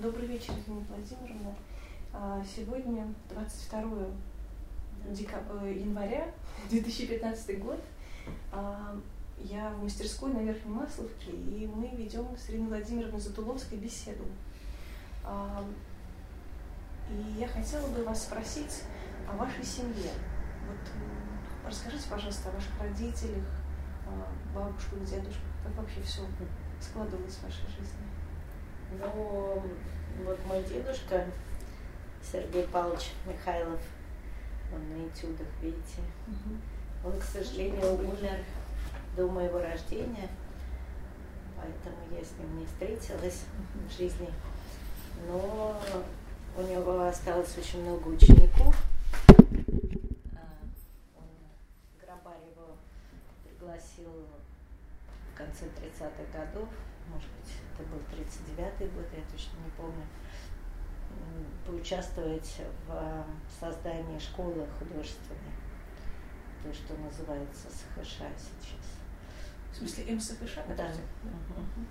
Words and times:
Добрый 0.00 0.28
вечер, 0.28 0.54
Ирина 0.54 0.80
Владимировна. 0.88 1.54
А, 2.14 2.42
сегодня 2.42 3.12
22 3.28 4.06
декаб... 5.10 5.42
Э, 5.60 5.74
января 5.78 6.32
2015 6.70 7.62
год. 7.62 7.78
А, 8.50 8.98
я 9.36 9.68
в 9.68 9.82
мастерской 9.82 10.32
на 10.32 10.38
Верхней 10.38 10.72
Масловке, 10.72 11.32
и 11.32 11.66
мы 11.66 11.88
ведем 11.88 12.34
с 12.34 12.48
Ириной 12.48 12.68
Владимировной 12.68 13.20
Затуловской 13.20 13.76
беседу. 13.76 14.24
А, 15.22 15.62
и 17.10 17.38
я 17.38 17.46
хотела 17.46 17.86
бы 17.88 18.02
вас 18.02 18.22
спросить 18.22 18.84
о 19.28 19.36
вашей 19.36 19.64
семье. 19.64 20.12
Вот 20.66 20.92
расскажите, 21.66 22.08
пожалуйста, 22.08 22.48
о 22.48 22.52
ваших 22.52 22.80
родителях, 22.80 23.44
бабушках, 24.54 25.00
дедушках, 25.00 25.44
как 25.62 25.76
вообще 25.76 26.00
все 26.00 26.22
складывалось 26.80 27.34
в 27.34 27.42
вашей 27.42 27.66
жизни? 27.66 28.06
Ну, 28.98 29.62
вот 30.24 30.38
мой 30.46 30.62
дедушка 30.64 31.24
Сергей 32.22 32.66
Павлович 32.66 33.12
Михайлов, 33.26 33.80
он 34.72 34.80
на 34.88 35.08
этюдах, 35.08 35.46
видите, 35.62 36.00
угу. 36.26 37.08
он, 37.08 37.20
к 37.20 37.24
сожалению, 37.24 37.94
умер 37.94 38.44
до 39.16 39.28
моего 39.28 39.60
рождения, 39.60 40.28
поэтому 41.56 41.96
я 42.10 42.24
с 42.24 42.32
ним 42.38 42.58
не 42.58 42.66
встретилась 42.66 43.44
угу. 43.54 43.88
в 43.88 43.96
жизни. 43.96 44.28
Но 45.26 45.80
у 46.56 46.62
него 46.62 47.02
осталось 47.02 47.56
очень 47.56 47.82
много 47.82 48.08
учеников. 48.08 48.76
А, 50.34 50.42
он 51.16 51.24
Грабарь 52.00 52.40
пригласил 53.44 54.10
в 55.32 55.38
конце 55.38 55.66
30-х 55.66 56.38
годов, 56.38 56.68
может 57.12 57.28
быть, 57.30 57.52
это 57.74 57.88
был 57.88 57.98
39-й 57.98 58.88
год, 58.88 59.06
я 59.16 59.22
точно 59.30 59.58
не 59.64 59.70
помню, 59.76 60.04
поучаствовать 61.66 62.60
в 62.86 63.26
создании 63.58 64.18
школы 64.18 64.66
художественной, 64.78 65.54
то, 66.62 66.72
что 66.72 66.94
называется 66.94 67.68
СХШ 67.68 68.22
сейчас. 68.36 69.00
В 69.72 69.76
смысле 69.76 70.14
МСХШ? 70.14 70.58
Да. 70.76 70.86
Угу. 70.86 71.86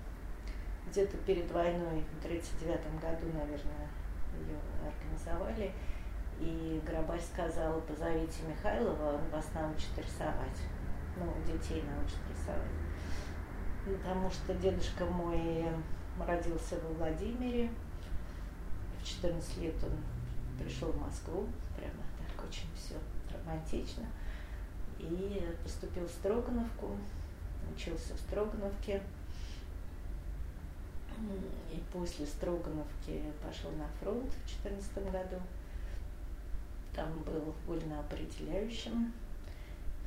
Где-то 0.90 1.16
перед 1.18 1.50
войной, 1.50 2.04
в 2.04 2.24
1939 2.24 3.00
году, 3.00 3.26
наверное, 3.38 3.88
ее 4.38 4.58
организовали. 4.86 5.72
И 6.38 6.80
Грабарь 6.86 7.20
сказал, 7.20 7.80
позовите 7.82 8.42
Михайлова, 8.48 9.18
он 9.18 9.28
вас 9.30 9.46
научит 9.54 9.96
рисовать. 9.98 10.60
Ну, 11.16 11.34
детей 11.44 11.82
научит 11.82 12.20
рисовать 12.30 12.89
потому 13.84 14.30
что 14.30 14.54
дедушка 14.54 15.04
мой 15.04 15.66
родился 16.26 16.76
во 16.80 16.94
Владимире. 16.94 17.70
В 19.00 19.06
14 19.06 19.58
лет 19.58 19.74
он 19.82 20.62
пришел 20.62 20.92
в 20.92 21.00
Москву, 21.00 21.46
прямо 21.76 22.02
так 22.18 22.44
очень 22.46 22.68
все 22.76 22.94
романтично. 23.34 24.04
И 24.98 25.42
поступил 25.62 26.06
в 26.06 26.10
Строгановку, 26.10 26.96
учился 27.74 28.14
в 28.14 28.18
Строгановке. 28.18 29.02
И 31.72 31.82
после 31.92 32.26
Строгановки 32.26 33.22
пошел 33.42 33.70
на 33.72 33.86
фронт 34.00 34.30
в 34.30 34.62
2014 34.64 35.12
году. 35.12 35.36
Там 36.94 37.22
был 37.22 37.54
вольно 37.66 38.00
определяющим. 38.00 39.12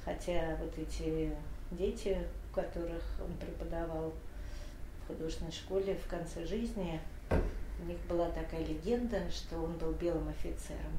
Хотя 0.03 0.57
вот 0.59 0.77
эти 0.77 1.33
дети 1.71 2.17
которых 2.53 3.03
он 3.19 3.35
преподавал 3.37 4.13
в 5.03 5.07
художественной 5.07 5.51
школе 5.51 5.95
в 5.95 6.07
конце 6.07 6.45
жизни, 6.45 7.01
у 7.79 7.85
них 7.85 7.97
была 8.07 8.29
такая 8.29 8.65
легенда, 8.65 9.29
что 9.29 9.57
он 9.57 9.73
был 9.77 9.91
белым 9.93 10.29
офицером, 10.29 10.97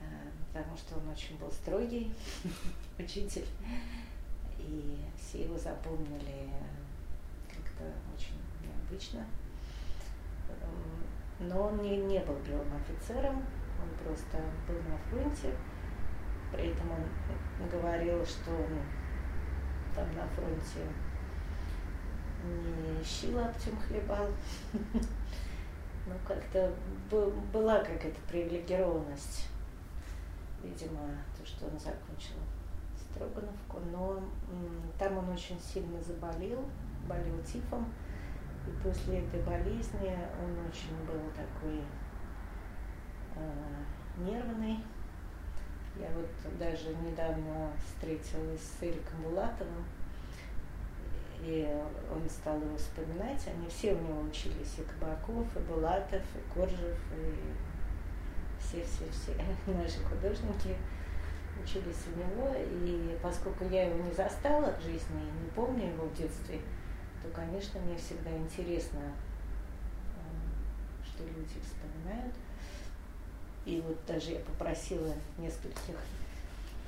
э, 0.00 0.04
потому 0.52 0.76
что 0.76 0.96
он 0.96 1.08
очень 1.10 1.36
был 1.38 1.50
строгий 1.50 2.12
учитель, 2.98 3.46
и 4.58 4.98
все 5.16 5.44
его 5.44 5.56
запомнили 5.56 6.50
как-то 7.48 7.84
очень 8.16 8.40
необычно. 8.62 9.24
Но 11.38 11.68
он 11.68 11.82
не, 11.82 11.96
не 11.96 12.20
был 12.20 12.36
белым 12.46 12.68
офицером, 12.76 13.44
он 13.82 14.04
просто 14.04 14.38
был 14.68 14.76
на 14.88 14.96
фронте. 15.08 15.54
При 16.52 16.68
этом 16.68 16.90
он 16.92 17.68
говорил, 17.68 18.24
что 18.24 18.50
он 18.50 18.78
там 19.94 20.06
на 20.14 20.26
фронте 20.28 20.80
не 22.44 23.04
щи 23.04 23.32
лаптем 23.34 23.76
хлебал. 23.76 24.28
Ну, 26.04 26.14
как-то 26.26 26.74
была 27.52 27.78
какая-то 27.78 28.20
привилегированность, 28.28 29.46
видимо, 30.60 30.98
то, 31.38 31.46
что 31.46 31.66
он 31.66 31.78
закончил 31.78 32.34
Строгановку, 32.96 33.78
но 33.92 34.20
там 34.98 35.18
он 35.18 35.28
очень 35.28 35.60
сильно 35.60 36.02
заболел, 36.02 36.64
болел 37.06 37.40
тифом, 37.44 37.86
и 38.66 38.70
после 38.82 39.20
этой 39.20 39.40
болезни 39.42 40.18
он 40.42 40.66
очень 40.66 40.96
был 41.06 41.22
такой 41.30 41.80
э, 43.36 44.24
нервный, 44.24 44.78
я 45.96 46.08
вот 46.14 46.58
даже 46.58 46.94
недавно 46.96 47.70
встретилась 47.86 48.60
с 48.60 48.82
Эриком 48.82 49.22
Булатовым, 49.22 49.84
и 51.42 51.68
он 52.10 52.28
стал 52.30 52.60
его 52.60 52.76
вспоминать. 52.76 53.46
Они 53.48 53.68
все 53.68 53.94
у 53.94 53.98
него 53.98 54.22
учились, 54.22 54.78
и 54.78 54.82
Кабаков, 54.82 55.46
и 55.56 55.60
Булатов, 55.60 56.22
и 56.34 56.54
Коржев, 56.54 56.98
и 57.16 57.34
все-все-все 58.58 59.32
наши 59.66 59.98
художники 60.04 60.76
учились 61.62 62.06
у 62.06 62.18
него. 62.18 62.54
И 62.56 63.18
поскольку 63.22 63.64
я 63.64 63.88
его 63.88 64.02
не 64.02 64.12
застала 64.12 64.74
в 64.78 64.82
жизни, 64.82 65.20
не 65.42 65.50
помню 65.50 65.88
его 65.88 66.04
в 66.06 66.14
детстве, 66.14 66.60
то, 67.22 67.28
конечно, 67.28 67.80
мне 67.80 67.96
всегда 67.96 68.30
интересно, 68.36 69.00
э, 70.16 71.04
что 71.04 71.24
люди 71.24 71.60
вспоминают. 71.60 72.34
И 73.64 73.80
вот 73.80 73.96
даже 74.06 74.32
я 74.32 74.40
попросила 74.40 75.14
нескольких 75.38 75.96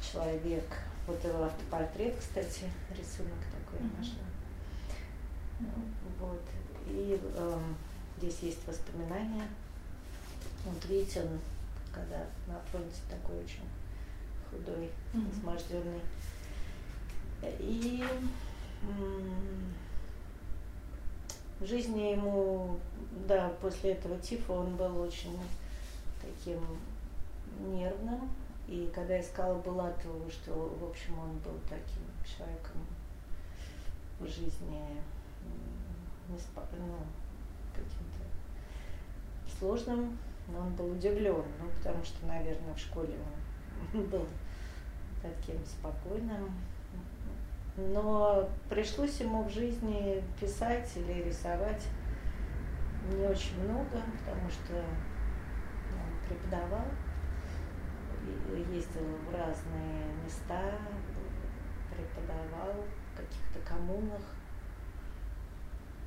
человек, 0.01 0.65
вот 1.07 1.23
его 1.25 1.45
автопортрет, 1.45 2.17
кстати, 2.19 2.71
рисунок 2.91 3.39
такой 3.53 3.87
mm-hmm. 3.87 3.99
нашла. 3.99 4.25
Вот. 6.21 6.43
И 6.89 7.21
э, 7.23 7.59
здесь 8.19 8.39
есть 8.41 8.67
воспоминания. 8.67 9.47
Вот 10.65 10.85
видите, 10.87 11.21
он 11.23 11.39
когда 11.95 12.27
на 12.49 12.59
фронте 12.71 13.01
такой 13.09 13.39
очень 13.39 13.69
худой, 14.51 14.91
mm-hmm. 15.13 15.33
изможденный. 15.33 16.01
И 17.61 18.05
в 21.61 21.67
жизни 21.67 22.13
ему, 22.13 22.79
да, 23.29 23.53
после 23.61 23.93
этого 23.93 24.19
тифа 24.19 24.53
он 24.53 24.77
был 24.77 25.03
очень 25.03 25.39
таким 26.25 26.61
нервным. 27.61 28.31
И 28.67 28.91
когда 28.95 29.17
я 29.17 29.23
сказала 29.23 29.59
Булатову, 29.61 30.31
что, 30.31 30.53
в 30.81 30.89
общем, 30.89 31.19
он 31.19 31.39
был 31.39 31.59
таким 31.69 32.03
человеком 32.25 32.81
в 34.19 34.27
жизни 34.27 35.03
не 36.29 36.39
спа, 36.39 36.63
ну, 36.73 36.97
каким-то 37.75 38.25
сложным, 39.59 40.19
но 40.49 40.61
он 40.61 40.75
был 40.75 40.93
удивлен, 40.93 41.45
ну, 41.61 41.69
потому 41.77 42.03
что, 42.03 42.27
наверное, 42.27 42.75
в 42.75 42.79
школе 42.79 43.15
он 43.95 44.03
был 44.11 44.27
таким 45.21 45.59
спокойным. 45.67 46.51
Но 47.77 48.49
пришлось 48.69 49.21
ему 49.21 49.43
в 49.43 49.51
жизни 49.51 50.23
писать 50.41 50.91
или 50.97 51.25
рисовать 51.25 51.83
не 53.13 53.27
очень 53.27 53.61
много, 53.65 54.01
потому 54.21 54.49
что 54.49 54.81
преподавал, 56.29 56.87
ездил 58.73 59.07
в 59.29 59.35
разные 59.35 60.05
места, 60.25 60.79
преподавал 61.91 62.85
в 63.13 63.17
каких-то 63.17 63.61
коммунах. 63.69 64.23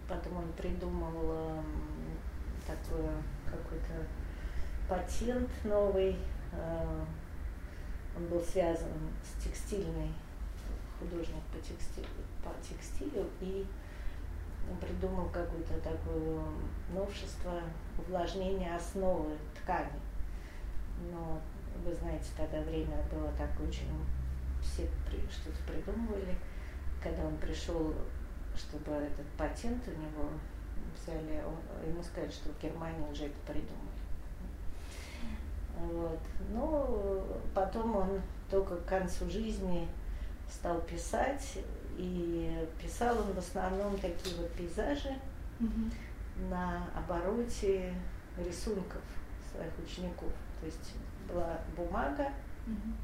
Потом 0.07 0.37
он 0.37 0.53
придумал 0.53 1.63
такой 2.65 3.05
какой-то 3.45 4.05
патент 4.87 5.49
новый. 5.63 6.17
Э, 6.53 7.05
он 8.15 8.25
был 8.27 8.41
связан 8.41 8.91
с 9.23 9.43
текстильной 9.43 10.11
художник 10.99 11.43
по 11.53 11.59
текстилю, 11.59 12.07
по 12.43 12.51
текстилю 12.63 13.27
и 13.41 13.65
придумал 14.81 15.29
какое-то 15.29 15.73
такое 15.81 16.41
новшество 16.93 17.61
увлажнения 17.97 18.75
основы 18.75 19.37
ткани 19.55 20.06
но 21.11 21.39
вы 21.85 21.93
знаете, 21.95 22.29
тогда 22.35 22.61
время 22.61 22.97
было 23.11 23.31
так 23.37 23.49
очень, 23.59 23.87
все 24.61 24.87
что-то 25.29 25.71
придумывали. 25.71 26.35
Когда 27.01 27.25
он 27.25 27.37
пришел, 27.37 27.93
чтобы 28.55 28.91
этот 28.93 29.25
патент 29.37 29.83
у 29.87 29.91
него 29.91 30.29
взяли, 30.95 31.41
он, 31.45 31.89
ему 31.89 32.03
сказали, 32.03 32.31
что 32.31 32.49
в 32.49 32.61
Германии 32.61 33.09
уже 33.11 33.25
это 33.25 33.39
придумали. 33.45 33.97
Вот. 35.79 36.19
Ну, 36.49 37.23
потом 37.53 37.95
он 37.95 38.21
только 38.49 38.77
к 38.77 38.85
концу 38.85 39.29
жизни 39.29 39.87
стал 40.49 40.81
писать, 40.81 41.59
и 41.97 42.67
писал 42.81 43.17
он 43.17 43.33
в 43.33 43.37
основном 43.39 43.97
такие 43.97 44.35
вот 44.37 44.51
пейзажи 44.53 45.15
mm-hmm. 45.59 46.49
на 46.49 46.87
обороте 46.95 47.93
рисунков 48.37 49.01
своих 49.51 49.71
учеников. 49.83 50.31
То 50.59 50.65
есть 50.65 50.93
была 51.27 51.59
бумага, 51.75 52.31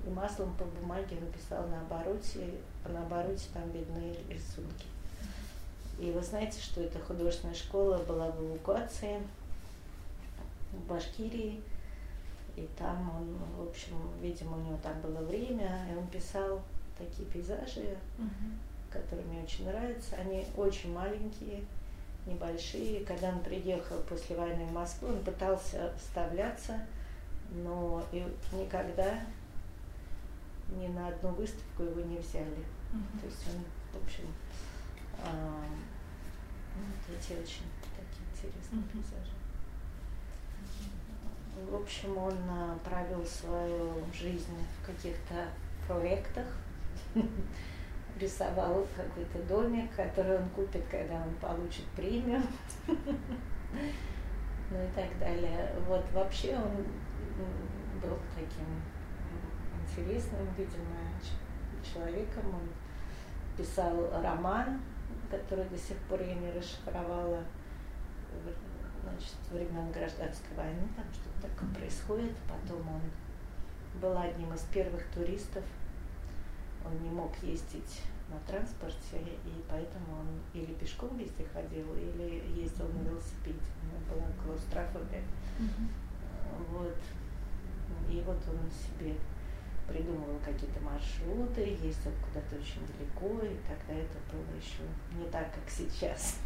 и 0.05 0.09
маслом 0.09 0.53
по 0.55 0.65
бумаге 0.65 1.17
написал 1.21 1.67
на 1.67 1.81
обороте, 1.81 2.49
а 2.83 2.89
на 2.89 3.03
обороте 3.03 3.45
там 3.53 3.69
видны 3.71 4.15
рисунки. 4.29 4.87
И 5.99 6.11
вы 6.11 6.21
знаете, 6.21 6.59
что 6.59 6.81
эта 6.81 6.99
художественная 6.99 7.55
школа 7.55 7.97
была 7.99 8.29
в 8.31 8.45
эвакуации 8.45 9.21
в 10.73 10.87
Башкирии. 10.87 11.61
И 12.55 12.67
там 12.77 13.11
он, 13.15 13.37
в 13.57 13.69
общем, 13.69 13.95
видимо, 14.21 14.57
у 14.57 14.61
него 14.61 14.77
там 14.83 14.99
было 15.01 15.23
время, 15.25 15.87
и 15.91 15.95
он 15.95 16.05
писал 16.07 16.61
такие 16.97 17.27
пейзажи, 17.29 17.97
угу. 18.17 18.91
которые 18.91 19.25
мне 19.27 19.41
очень 19.41 19.65
нравятся. 19.65 20.15
Они 20.17 20.45
очень 20.55 20.93
маленькие, 20.93 21.63
небольшие. 22.25 23.05
Когда 23.05 23.29
он 23.29 23.39
приехал 23.39 23.97
после 24.09 24.35
войны 24.35 24.65
в 24.65 24.73
Москву, 24.73 25.07
он 25.09 25.23
пытался 25.23 25.93
вставляться, 25.97 26.79
но 27.53 28.03
и 28.11 28.25
никогда 28.51 29.19
ни 30.69 30.87
на 30.87 31.07
одну 31.07 31.29
выставку 31.29 31.83
его 31.83 32.01
не 32.01 32.17
взяли. 32.17 32.65
Mm-hmm. 32.91 33.19
То 33.19 33.25
есть 33.27 33.47
он, 33.53 33.63
в 33.99 34.03
общем, 34.03 34.25
ну, 36.75 37.15
эти 37.15 37.33
очень 37.33 37.63
такие 37.95 38.25
интересные 38.31 38.81
mm-hmm. 38.81 38.91
пейзажи. 38.91 39.33
В 41.69 41.75
общем, 41.75 42.17
он 42.17 42.37
а, 42.49 42.77
провел 42.83 43.23
свою 43.25 43.93
жизнь 44.11 44.57
в 44.81 44.85
каких-то 44.85 45.47
проектах, 45.87 46.47
рисовал 48.19 48.87
какой-то 48.95 49.47
домик, 49.47 49.95
который 49.95 50.39
он 50.39 50.49
купит, 50.49 50.83
когда 50.89 51.15
он 51.15 51.33
получит 51.35 51.85
премию, 51.95 52.41
ну 54.73 54.83
и 54.83 54.87
так 54.95 55.17
далее. 55.19 55.71
Вот 55.87 56.03
вообще 56.11 56.55
он 56.55 56.83
был 58.01 58.17
таким 58.35 58.81
интересным, 59.81 60.47
видимо, 60.57 60.97
человеком. 61.81 62.43
Он 62.47 62.69
писал 63.55 64.09
роман, 64.21 64.81
который 65.29 65.65
до 65.65 65.77
сих 65.77 65.97
пор 66.09 66.21
я 66.21 66.33
не 66.33 66.51
расшифровала, 66.51 67.43
значит, 69.03 69.35
времен 69.51 69.91
гражданской 69.91 70.57
войны, 70.57 70.87
там 70.95 71.05
что-то 71.13 71.47
такое 71.47 71.69
происходит. 71.75 72.35
Потом 72.47 72.81
он 72.87 74.01
был 74.01 74.17
одним 74.17 74.53
из 74.53 74.61
первых 74.63 75.05
туристов 75.13 75.63
он 76.85 77.01
не 77.01 77.09
мог 77.09 77.31
ездить 77.41 78.01
на 78.33 78.39
транспорте, 78.51 79.17
и 79.45 79.63
поэтому 79.69 80.21
он 80.21 80.27
или 80.53 80.73
пешком 80.73 81.15
везде 81.17 81.45
ходил, 81.53 81.95
или 81.95 82.43
ездил 82.59 82.87
на 82.87 83.09
велосипеде. 83.09 83.59
У 83.81 83.85
него 83.85 83.99
была 84.09 84.27
клаустрофобия. 84.43 85.21
Mm-hmm. 85.59 85.87
Вот. 86.71 86.97
И 88.09 88.21
вот 88.21 88.37
он 88.47 88.69
себе 88.71 89.15
придумывал 89.87 90.39
какие-то 90.43 90.79
маршруты, 90.81 91.61
ездил 91.61 92.11
куда-то 92.25 92.55
очень 92.55 92.81
далеко, 92.87 93.45
и 93.45 93.57
тогда 93.67 94.01
это 94.01 94.17
было 94.31 94.55
еще 94.55 94.83
не 95.17 95.29
так, 95.29 95.53
как 95.53 95.69
сейчас, 95.69 96.39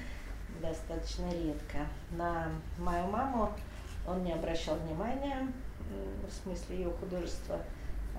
достаточно 0.62 1.30
редко. 1.32 1.86
На 2.10 2.50
мою 2.78 3.06
маму 3.06 3.52
он 4.06 4.22
не 4.22 4.32
обращал 4.32 4.76
внимания, 4.76 5.48
в 6.26 6.32
смысле 6.32 6.76
ее 6.76 6.90
художества, 6.90 7.60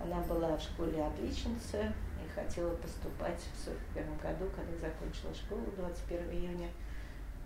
она 0.01 0.21
была 0.21 0.57
в 0.57 0.61
школе 0.61 1.03
отличница 1.03 1.93
хотела 2.33 2.75
поступать 2.75 3.39
в 3.53 3.65
41 3.65 4.17
году, 4.17 4.49
когда 4.55 4.89
закончила 4.89 5.33
школу 5.33 5.63
21 5.77 6.31
июня 6.31 6.69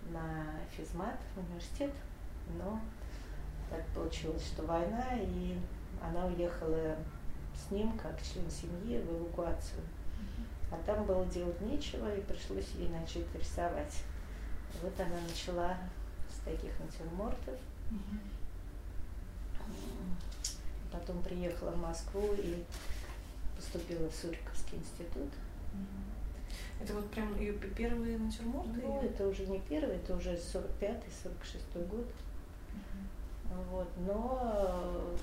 на 0.09 0.45
физмат 0.75 1.17
в 1.35 1.39
университет. 1.39 1.93
Но 2.57 2.79
так 3.69 3.85
получилось, 3.87 4.45
что 4.45 4.63
война, 4.63 5.05
и 5.15 5.57
она 6.01 6.25
уехала 6.27 6.95
с 7.55 7.71
ним, 7.71 7.97
как 7.97 8.21
член 8.21 8.49
семьи, 8.49 8.99
в 8.99 9.17
эвакуацию. 9.17 9.81
А 10.71 10.77
там 10.85 11.05
было 11.05 11.25
делать 11.25 11.59
нечего, 11.61 12.13
и 12.13 12.21
пришлось 12.21 12.69
ей 12.75 12.89
начать 12.89 13.33
рисовать. 13.35 14.03
Вот 14.81 14.93
она 14.99 15.19
начала 15.27 15.77
с 16.29 16.39
таких 16.43 16.71
натюрмортов. 16.79 17.55
Потом 20.91 21.21
приехала 21.23 21.71
в 21.71 21.77
Москву 21.77 22.33
и 22.37 22.63
поступила 23.67 24.09
в 24.09 24.15
Суриковский 24.15 24.77
институт. 24.77 25.29
Это 26.79 26.93
вот 26.93 27.09
прям 27.11 27.37
ее 27.39 27.53
первые 27.53 28.17
натюрморты? 28.17 28.81
Ну, 28.81 29.01
это 29.01 29.27
уже 29.27 29.47
не 29.47 29.59
первый, 29.61 29.95
это 29.95 30.15
уже 30.15 30.33
45-й, 30.33 31.27
46-й 31.27 31.85
год. 31.85 32.05
Угу. 32.73 33.63
Вот, 33.71 33.87
но 33.97 35.15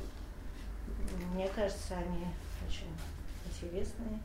мне 1.33 1.49
кажется, 1.49 1.97
они 1.97 2.27
очень 2.67 2.91
интересные. 3.47 4.19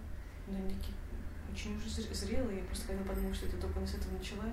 Да, 0.48 0.58
они 0.58 0.74
такие 0.74 0.96
очень 1.52 1.78
уже 1.78 1.90
зрелые, 2.14 2.60
я 2.60 2.66
просто 2.66 2.88
когда 2.88 3.04
подумала, 3.04 3.34
что 3.34 3.48
это 3.48 3.58
только 3.58 3.86
с 3.86 3.96
этого 3.96 4.18
начала. 4.18 4.44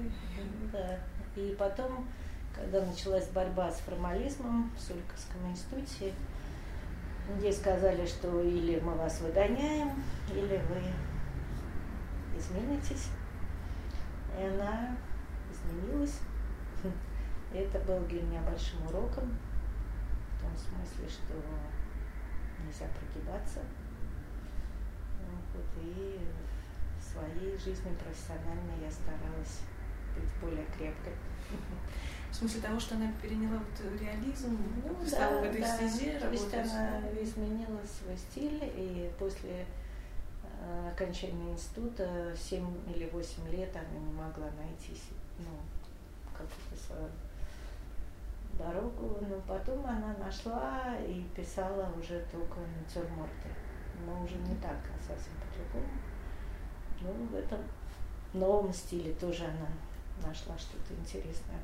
Да, 0.72 0.98
и 1.34 1.54
потом, 1.58 2.08
когда 2.54 2.84
началась 2.84 3.28
борьба 3.28 3.70
с 3.70 3.80
формализмом 3.80 4.70
в 4.76 4.80
Суриковском 4.80 5.50
институте, 5.50 6.12
где 7.34 7.52
сказали, 7.52 8.06
что 8.06 8.42
или 8.42 8.78
мы 8.80 8.94
вас 8.94 9.20
выгоняем, 9.20 10.02
или 10.30 10.60
вы 10.68 10.80
изменитесь. 12.38 13.08
И 14.38 14.42
она 14.42 14.96
изменилась. 15.50 16.20
Это 17.52 17.78
был 17.80 18.00
для 18.06 18.22
меня 18.22 18.42
большим 18.42 18.86
уроком, 18.86 19.36
в 20.36 20.40
том 20.42 20.50
смысле, 20.56 21.08
что 21.08 21.34
нельзя 22.62 22.86
прогибаться. 22.98 23.60
Вот, 25.54 25.64
и 25.82 26.20
в 26.98 27.02
своей 27.02 27.56
жизни 27.56 27.96
профессиональной 27.96 28.84
я 28.84 28.90
старалась 28.90 29.62
быть 30.14 30.30
более 30.40 30.66
крепкой. 30.76 31.14
В 32.30 32.34
смысле 32.34 32.60
того, 32.60 32.78
что 32.78 32.96
она 32.96 33.10
переняла 33.22 33.58
вот 33.58 34.00
реализм, 34.00 34.58
ну, 34.84 35.06
стала 35.06 35.36
да, 35.36 35.40
в 35.40 35.44
этой 35.44 35.60
да. 35.60 35.76
стезе 35.76 36.18
То 36.18 36.30
есть 36.30 36.52
она 36.52 37.00
изменила 37.22 37.80
свой 37.86 38.16
стиль, 38.16 38.60
и 38.76 39.10
после 39.18 39.64
э, 40.60 40.90
окончания 40.92 41.52
института 41.52 42.34
7 42.36 42.66
или 42.94 43.08
8 43.08 43.48
лет 43.50 43.74
она 43.74 43.98
не 43.98 44.12
могла 44.12 44.46
найти 44.58 45.00
ну, 45.38 45.46
какую-то 46.32 46.76
свою 46.86 47.08
дорогу, 48.58 49.18
но 49.28 49.40
потом 49.46 49.84
она 49.86 50.14
нашла 50.18 50.96
и 51.06 51.22
писала 51.34 51.92
уже 51.98 52.24
только 52.32 52.60
натюрморты. 52.60 53.48
Но 54.04 54.22
уже 54.22 54.36
не 54.36 54.54
так, 54.56 54.76
а 54.76 55.02
совсем 55.02 55.32
по-другому. 55.40 55.92
Ну, 57.00 57.26
в 57.26 57.34
этом 57.34 57.60
новом 58.34 58.72
стиле 58.72 59.12
тоже 59.14 59.44
она 59.44 60.28
нашла 60.28 60.56
что-то 60.58 60.94
интересное. 60.94 61.60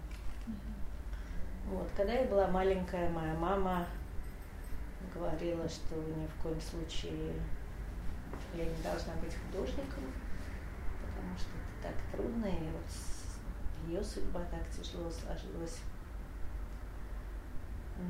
Вот, 1.67 1.89
когда 1.97 2.13
я 2.13 2.27
была 2.27 2.49
маленькая, 2.49 3.09
моя 3.11 3.35
мама 3.35 3.87
говорила, 5.15 5.69
что 5.69 5.95
ни 5.95 6.27
в 6.27 6.43
коем 6.43 6.61
случае 6.61 7.35
я 8.55 8.65
не 8.65 8.83
должна 8.83 9.15
быть 9.15 9.35
художником, 9.35 10.05
потому 11.01 11.37
что 11.37 11.49
это 11.49 11.89
так 11.89 11.95
трудно, 12.13 12.47
и 12.47 12.71
вот 12.71 13.89
ее 13.89 14.03
судьба 14.03 14.41
так 14.51 14.69
тяжело 14.71 15.11
сложилась. 15.11 15.81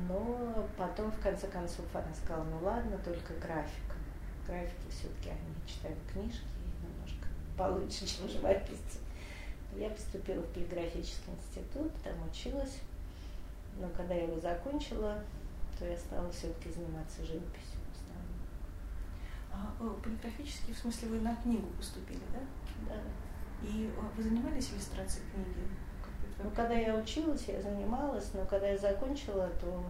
Но 0.07 0.67
потом, 0.77 1.11
в 1.11 1.19
конце 1.19 1.47
концов, 1.47 1.85
она 1.93 2.13
сказала, 2.13 2.43
ну 2.45 2.59
ладно, 2.63 2.97
только 2.99 3.33
графика. 3.35 3.95
Графики 4.47 4.89
все-таки 4.89 5.29
они 5.29 5.55
читают 5.65 5.99
книжки 6.11 6.45
немножко 6.81 7.27
получше, 7.57 8.05
чем 8.05 8.27
живописцы. 8.27 8.99
Я 9.77 9.89
поступила 9.89 10.41
в 10.41 10.53
полиграфический 10.53 11.33
институт, 11.33 11.91
там 12.03 12.13
училась. 12.29 12.79
Но 13.79 13.89
когда 13.89 14.13
я 14.13 14.23
его 14.23 14.39
закончила, 14.39 15.23
то 15.77 15.85
я 15.85 15.97
стала 15.97 16.29
все-таки 16.31 16.69
заниматься 16.69 17.25
живописью 17.25 17.79
в. 19.53 19.73
А, 19.79 19.93
полиграфический, 20.03 20.73
в 20.73 20.77
смысле, 20.77 21.09
вы 21.09 21.19
на 21.21 21.35
книгу 21.35 21.67
поступили, 21.77 22.21
да? 22.33 22.39
Да. 22.89 23.67
И 23.67 23.89
а, 23.97 24.11
вы 24.15 24.23
занимались 24.23 24.71
иллюстрацией 24.71 25.25
книги? 25.31 25.67
Ну, 26.43 26.49
когда 26.51 26.73
я 26.73 26.95
училась, 26.95 27.45
я 27.47 27.61
занималась, 27.61 28.31
но 28.33 28.45
когда 28.45 28.67
я 28.67 28.77
закончила, 28.77 29.49
то 29.61 29.83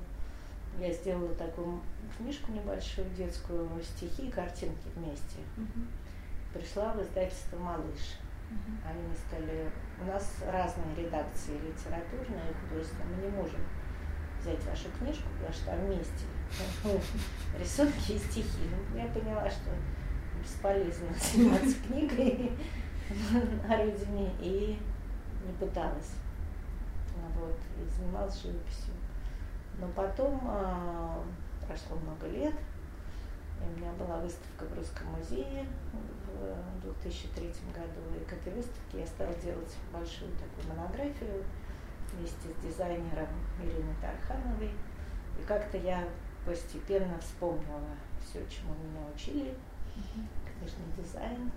я 0.80 0.92
сделала 0.92 1.34
такую 1.36 1.82
книжку 2.18 2.52
небольшую, 2.52 3.10
детскую, 3.12 3.70
стихи 3.82 4.28
и 4.28 4.32
картинки 4.32 4.88
вместе. 4.96 5.40
Угу. 5.58 6.60
Пришла 6.60 6.94
в 6.94 7.02
издательство 7.02 7.58
«Малыш». 7.58 8.20
Они 8.86 9.16
стали... 9.16 9.70
У 10.02 10.06
нас 10.06 10.44
разные 10.52 10.96
редакции 10.96 11.54
литературные 11.54 12.52
и 12.52 12.68
художественные. 12.68 13.16
Мы 13.16 13.24
не 13.24 13.30
можем 13.30 13.60
взять 14.42 14.64
вашу 14.66 14.90
книжку, 15.00 15.24
потому 15.36 15.54
что 15.54 15.66
там 15.68 15.80
вместе 15.86 16.26
рисунки 17.60 18.12
и 18.12 18.18
стихи. 18.18 18.70
Ну, 18.70 18.98
я 18.98 19.08
поняла, 19.08 19.50
что 19.50 19.70
бесполезно 20.42 21.08
заниматься 21.20 21.76
книгой 21.88 22.52
на 23.68 23.78
родине 23.78 24.32
и 24.40 24.80
не 25.46 25.54
пыталась. 25.54 26.16
Вот, 27.36 27.58
и 27.78 27.90
занималась 27.90 28.42
живописью. 28.42 28.94
Но 29.80 29.88
потом 29.90 30.42
а, 30.46 31.24
прошло 31.66 31.98
много 31.98 32.28
лет, 32.28 32.54
и 33.64 33.74
у 33.74 33.80
меня 33.80 33.92
была 33.94 34.18
выставка 34.18 34.66
в 34.66 34.78
Русском 34.78 35.08
музее 35.08 35.66
в 36.26 36.82
2003 36.82 37.48
году. 37.74 38.02
И 38.20 38.26
к 38.26 38.34
этой 38.34 38.54
выставке 38.54 39.00
я 39.00 39.08
стала 39.08 39.34
делать 39.36 39.76
большую 39.92 40.32
такую 40.34 40.76
монографию 40.76 41.44
вместе 42.12 42.50
с 42.50 42.66
дизайнером 42.66 43.28
Ириной 43.62 43.96
Тархановой. 44.02 44.72
И 45.40 45.44
как-то 45.46 45.78
я 45.78 46.08
постепенно 46.46 47.18
вспомнила 47.20 47.82
все, 48.22 48.40
чему 48.48 48.74
меня 48.76 49.02
учили, 49.14 49.56
книжный 50.46 50.86
дизайн. 50.98 51.52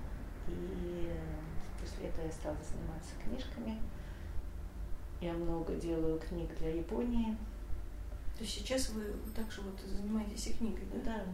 И 0.49 1.13
после 1.81 2.09
этого 2.09 2.27
я 2.27 2.33
стала 2.33 2.57
заниматься 2.63 3.15
книжками. 3.23 3.81
Я 5.21 5.33
много 5.33 5.75
делаю 5.75 6.19
книг 6.21 6.57
для 6.59 6.75
Японии. 6.75 7.37
То 8.37 8.43
есть 8.43 8.55
сейчас 8.55 8.91
вы 8.91 9.03
также 9.35 9.63
вот 9.63 9.81
занимаетесь 9.81 10.49
и 10.49 10.53
книгой, 10.53 10.87
да? 10.93 11.01
Да. 11.05 11.25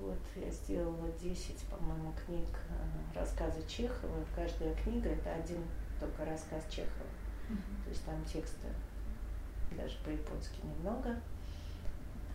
Вот, 0.00 0.18
я 0.36 0.50
сделала 0.50 1.08
10, 1.20 1.58
по-моему, 1.70 2.12
книг 2.24 2.48
э, 2.70 3.18
рассказы 3.18 3.62
Чехова. 3.68 4.24
Каждая 4.34 4.74
книга 4.74 5.10
это 5.10 5.34
один 5.34 5.62
только 6.00 6.24
рассказ 6.24 6.64
Чехова. 6.70 7.06
Uh-huh. 7.50 7.84
То 7.84 7.90
есть 7.90 8.04
там 8.04 8.24
текста 8.24 8.68
даже 9.76 9.96
по-японски 10.04 10.60
немного 10.62 11.16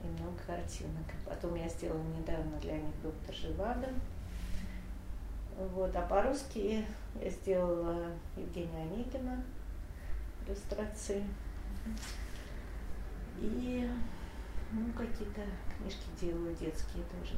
и 0.04 0.08
много 0.08 0.38
картинок. 0.46 1.06
Потом 1.26 1.56
я 1.56 1.68
сделала 1.68 2.04
недавно 2.18 2.58
для 2.60 2.78
них 2.78 3.02
доктор 3.02 3.34
Живаго. 3.34 3.88
Вот, 5.58 5.94
а 5.96 6.02
по-русски 6.04 6.86
я 7.22 7.30
сделала 7.30 8.12
Евгения 8.38 8.84
Онегина 8.84 9.44
иллюстрации. 10.46 11.24
И 13.42 13.90
какие-то 15.00 15.42
книжки 15.78 16.08
делаю 16.20 16.56
детские 16.56 17.04
тоже. 17.06 17.36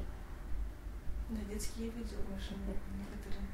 Да, 1.29 1.39
детские 1.49 1.87
я 1.87 1.93
видела 1.93 2.21
ваши 2.31 2.53
некоторые. 2.55 3.47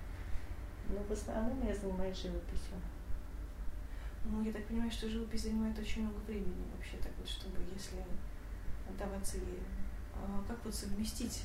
Ну, 0.89 1.03
в 1.03 1.11
основном 1.11 1.67
я 1.67 1.75
занимаюсь 1.75 2.17
живописью. 2.17 2.79
Ну, 4.23 4.43
я 4.43 4.51
так 4.51 4.65
понимаю, 4.65 4.91
что 4.91 5.09
живопись 5.09 5.43
занимает 5.43 5.77
очень 5.77 6.03
много 6.03 6.19
времени 6.21 6.65
вообще, 6.73 6.97
так 6.97 7.11
вот, 7.17 7.27
чтобы, 7.27 7.57
если 7.73 8.03
отдаваться 8.89 9.37
ей. 9.37 9.59
А 10.15 10.43
как 10.47 10.63
вот 10.63 10.73
совместить 10.73 11.43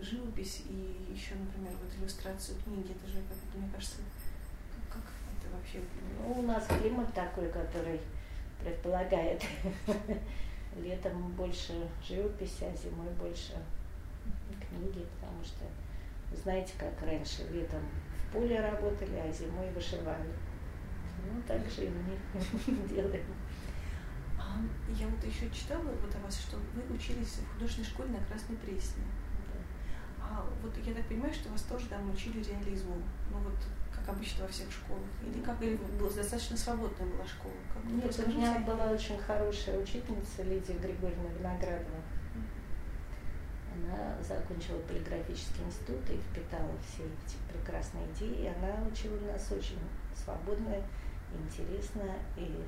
живопись 0.00 0.64
и 0.68 1.12
еще, 1.12 1.34
например, 1.34 1.72
вот 1.80 1.92
иллюстрацию 1.98 2.58
книги, 2.62 2.92
это 2.92 3.06
же, 3.06 3.18
как 3.28 3.54
мне 3.54 3.70
кажется, 3.72 3.98
как, 4.88 5.02
как 5.02 5.12
это 5.38 5.54
вообще? 5.54 5.80
Ну, 6.18 6.40
у 6.40 6.42
нас 6.42 6.66
климат 6.66 7.12
такой, 7.14 7.48
который 7.50 8.00
предполагает 8.60 9.42
летом 10.76 11.32
больше 11.32 11.88
живописи, 12.06 12.64
а 12.64 12.76
зимой 12.76 13.10
больше 13.20 13.54
книги, 14.60 15.06
потому 15.20 15.42
что 15.44 15.64
знаете, 16.36 16.74
как 16.78 17.00
раньше 17.02 17.42
летом 17.50 17.80
в 17.80 18.32
поле 18.32 18.60
работали, 18.60 19.16
а 19.16 19.32
зимой 19.32 19.70
вышивали. 19.70 20.30
Ну, 21.26 21.40
так 21.46 21.60
же 21.70 21.86
и 21.86 21.88
мы 21.88 22.88
делаем. 22.88 23.24
А, 24.38 24.58
я 24.92 25.06
вот 25.06 25.24
еще 25.24 25.48
читала 25.50 25.82
вот 25.82 26.14
о 26.14 26.18
вас, 26.18 26.38
что 26.38 26.56
вы 26.56 26.94
учились 26.94 27.38
в 27.38 27.52
художественной 27.54 27.88
школе 27.88 28.10
на 28.10 28.24
Красной 28.24 28.56
Пресне. 28.56 29.04
А 30.20 30.44
вот 30.62 30.72
я 30.84 30.94
так 30.94 31.06
понимаю, 31.06 31.32
что 31.32 31.50
вас 31.50 31.62
тоже 31.62 31.86
там 31.86 32.10
учили 32.10 32.42
реализму. 32.42 32.96
Ну 33.30 33.38
вот 33.38 33.56
как 34.04 34.14
обычно 34.14 34.44
во 34.44 34.50
всех 34.50 34.70
школах? 34.70 35.02
Или 35.22 35.42
как 35.42 35.60
или 35.62 35.76
была 35.76 36.10
достаточно 36.10 36.56
свободная 36.56 37.06
была 37.06 37.26
школа? 37.26 37.54
Как, 37.72 37.84
Нет, 37.84 38.18
у 38.26 38.28
меня 38.28 38.58
была 38.60 38.90
очень 38.90 39.18
хорошая 39.18 39.78
учительница 39.80 40.42
Лидия 40.42 40.74
Григорьевна 40.74 41.30
Виноградова. 41.38 42.00
Она 43.74 44.22
закончила 44.22 44.78
полиграфический 44.80 45.64
институт 45.64 46.08
и 46.10 46.18
впитала 46.18 46.70
все 46.86 47.02
эти 47.04 47.36
прекрасные 47.52 48.06
идеи. 48.12 48.52
Она 48.56 48.86
учила 48.86 49.18
нас 49.32 49.50
очень 49.50 49.80
свободно, 50.14 50.76
интересно. 51.32 52.02
И 52.36 52.62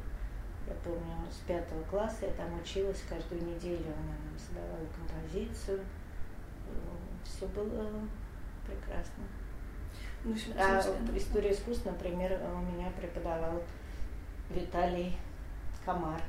я 0.66 0.74
помню, 0.82 1.30
с 1.30 1.46
пятого 1.46 1.82
класса 1.84 2.26
я 2.26 2.32
там 2.32 2.58
училась 2.60 3.04
каждую 3.08 3.42
неделю. 3.42 3.84
Она 3.86 4.16
нам 4.24 4.38
задавала 4.38 4.86
композицию. 4.96 5.80
Все 7.24 7.46
было 7.48 7.88
прекрасно. 8.66 9.24
Ну, 10.26 10.34
а 10.58 10.80
история 11.14 11.52
искусства, 11.52 11.92
например, 11.92 12.40
у 12.52 12.58
меня 12.58 12.90
преподавал 13.00 13.62
Виталий 14.50 15.16
Комар, 15.84 16.20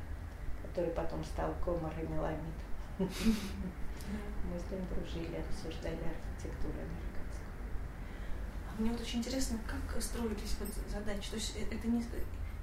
который 0.61 0.91
потом 0.91 1.23
стал 1.25 1.51
Комар 1.65 1.91
и 1.99 2.05
Меламид. 2.05 2.39
Мы 2.99 4.59
с 4.59 4.69
ним 4.69 4.85
дружили, 4.93 5.37
обсуждали 5.37 5.97
архитектуру 5.97 6.75
американскую. 6.77 7.47
А 8.69 8.79
мне 8.79 8.91
вот 8.91 9.01
очень 9.01 9.17
интересно, 9.17 9.57
как 9.65 9.99
строились 9.99 10.55
вот 10.59 10.69
задачи. 10.93 11.31
То 11.31 11.37
есть 11.37 11.57
э, 11.57 11.63
это 11.75 11.87
не... 11.87 12.05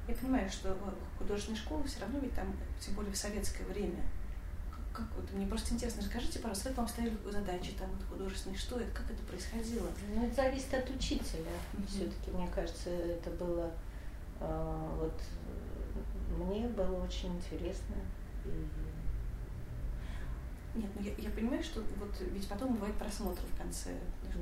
Я 0.06 0.14
понимаю, 0.14 0.48
что 0.48 0.78
художественная 1.18 1.58
школа 1.58 1.82
все 1.82 2.00
равно 2.00 2.20
ведь 2.20 2.34
там, 2.36 2.46
тем 2.78 2.94
более 2.94 3.12
в 3.12 3.16
советское 3.16 3.64
время, 3.64 4.04
как 4.94 5.06
вот, 5.16 5.30
мне 5.32 5.46
просто 5.46 5.74
интересно, 5.74 6.02
расскажите, 6.02 6.38
пожалуйста, 6.38 6.68
как 6.68 6.78
вам 6.78 6.88
ставили 6.88 7.16
задачи 7.30 7.72
там 7.72 7.90
вот, 7.90 8.08
художественные, 8.08 8.56
что 8.56 8.78
это, 8.78 8.90
как 8.92 9.10
это 9.10 9.22
происходило? 9.24 9.88
Ну, 10.14 10.24
это 10.24 10.34
зависит 10.36 10.72
от 10.72 10.88
учителя. 10.88 11.50
Mm-hmm. 11.72 11.86
Все-таки, 11.88 12.30
мне 12.30 12.48
кажется, 12.54 12.90
это 12.90 13.30
было 13.30 13.72
э, 14.40 14.90
вот 14.98 15.20
мне 16.38 16.68
было 16.68 17.04
очень 17.04 17.34
интересно. 17.36 17.96
И 18.44 18.50
нет, 20.76 20.90
ну 20.96 21.02
я, 21.02 21.12
я 21.18 21.30
понимаю, 21.30 21.62
что 21.62 21.82
вот 21.98 22.10
ведь 22.32 22.48
потом 22.48 22.74
бывает 22.74 22.96
просмотр 22.96 23.42
в 23.42 23.58
конце. 23.58 23.90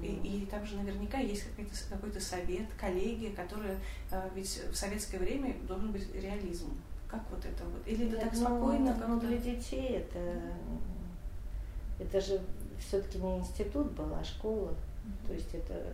Mm. 0.01 0.23
И, 0.23 0.43
и 0.43 0.47
там 0.47 0.65
же 0.65 0.77
наверняка 0.77 1.19
есть 1.19 1.45
какой-то, 1.45 1.75
какой-то 1.91 2.21
совет, 2.21 2.67
коллеги, 2.79 3.35
которые 3.35 3.79
э, 4.11 4.31
ведь 4.35 4.63
в 4.71 4.75
советское 4.75 5.19
время 5.19 5.55
должен 5.67 5.93
быть 5.93 6.15
реализм. 6.15 6.71
Как 7.13 7.21
вот 7.31 7.45
это 7.45 7.63
вот? 7.65 7.87
Или 7.87 8.09
это 8.09 8.23
так 8.23 8.33
ну, 8.33 8.41
спокойно? 8.41 8.97
Ну, 9.07 9.21
для 9.21 9.37
детей 9.37 9.99
это, 9.99 10.19
это 11.99 12.21
же 12.23 12.41
все-таки 12.81 13.19
не 13.19 13.37
институт 13.37 13.93
был, 13.93 14.15
а 14.15 14.25
школа. 14.25 14.71
Mm-hmm. 14.71 15.27
То 15.27 15.33
есть 15.35 15.55
это 15.55 15.93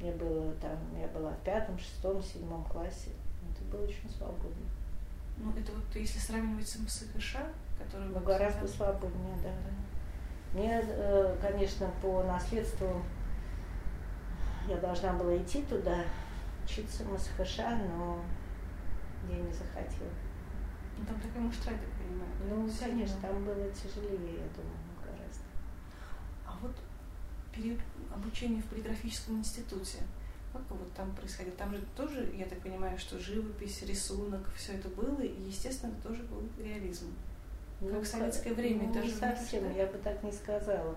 мне 0.00 0.10
было 0.10 0.52
там, 0.54 0.76
я 1.00 1.06
была 1.06 1.30
в 1.30 1.38
пятом, 1.44 1.78
шестом, 1.78 2.20
седьмом 2.20 2.64
классе. 2.64 3.10
Это 3.48 3.64
было 3.70 3.84
очень 3.84 4.10
свободно. 4.10 4.66
Ну, 5.36 5.52
это 5.52 5.70
вот 5.70 5.84
если 5.94 6.18
сравнивать 6.18 6.66
с 6.66 6.80
МСХШ, 6.80 7.36
который... 7.78 8.08
Ну, 8.08 8.18
гораздо 8.18 8.66
свободнее, 8.66 9.36
да. 9.44 9.52
Мне, 10.52 10.82
э, 10.82 11.36
конечно, 11.40 11.88
по 12.02 12.24
наследству 12.24 13.02
я 14.68 14.78
должна 14.78 15.12
была 15.12 15.36
идти 15.36 15.62
туда, 15.62 15.98
учиться 16.64 17.04
в 17.04 17.12
МСХШ, 17.12 17.58
но 17.96 18.18
я 19.30 19.36
не 19.36 19.52
захотела. 19.52 20.10
Ну, 20.98 21.04
там 21.04 21.20
такая 21.20 21.42
муштра, 21.42 21.72
я 21.72 21.78
так 21.78 21.88
понимаю. 21.98 22.30
Ну, 22.48 22.70
конечно, 22.80 23.16
там 23.20 23.44
было 23.44 23.70
тяжелее, 23.70 24.34
я 24.34 24.48
думаю, 24.54 24.78
гораздо. 25.04 25.44
А 26.46 26.56
вот 26.60 26.74
период 27.52 27.80
обучения 28.14 28.62
в 28.62 28.66
полиграфическом 28.66 29.38
институте, 29.38 29.98
как 30.52 30.62
вот 30.70 30.92
там 30.94 31.14
происходило? 31.14 31.54
Там 31.56 31.74
же 31.74 31.82
тоже, 31.96 32.32
я 32.34 32.46
так 32.46 32.60
понимаю, 32.60 32.98
что 32.98 33.18
живопись, 33.18 33.82
рисунок, 33.82 34.40
все 34.56 34.72
это 34.72 34.88
было, 34.88 35.20
и, 35.20 35.42
естественно, 35.42 35.94
тоже 36.02 36.22
был 36.24 36.42
реализм. 36.58 37.12
Ну, 37.80 37.90
как 37.90 38.02
в 38.02 38.06
советское 38.06 38.54
время 38.54 38.86
ну, 38.86 38.94
даже. 38.94 39.10
Совсем, 39.10 39.64
да? 39.64 39.70
я 39.70 39.86
бы 39.86 39.98
так 39.98 40.22
не 40.22 40.32
сказала. 40.32 40.96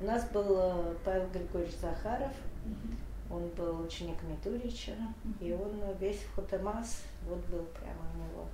У 0.00 0.04
нас 0.04 0.28
был 0.28 0.56
э, 0.58 0.94
Павел 1.04 1.26
Григорьевич 1.30 1.76
Захаров, 1.76 2.32
угу. 2.64 3.36
он 3.36 3.48
был 3.48 3.80
ученик 3.80 4.16
Митурича, 4.22 4.92
угу. 5.24 5.44
и 5.44 5.52
он 5.52 5.80
весь 5.98 6.20
в 6.20 6.34
Хотемас, 6.34 7.02
вот 7.26 7.44
был 7.46 7.64
прямо 7.80 8.02
у 8.14 8.18
него 8.18 8.48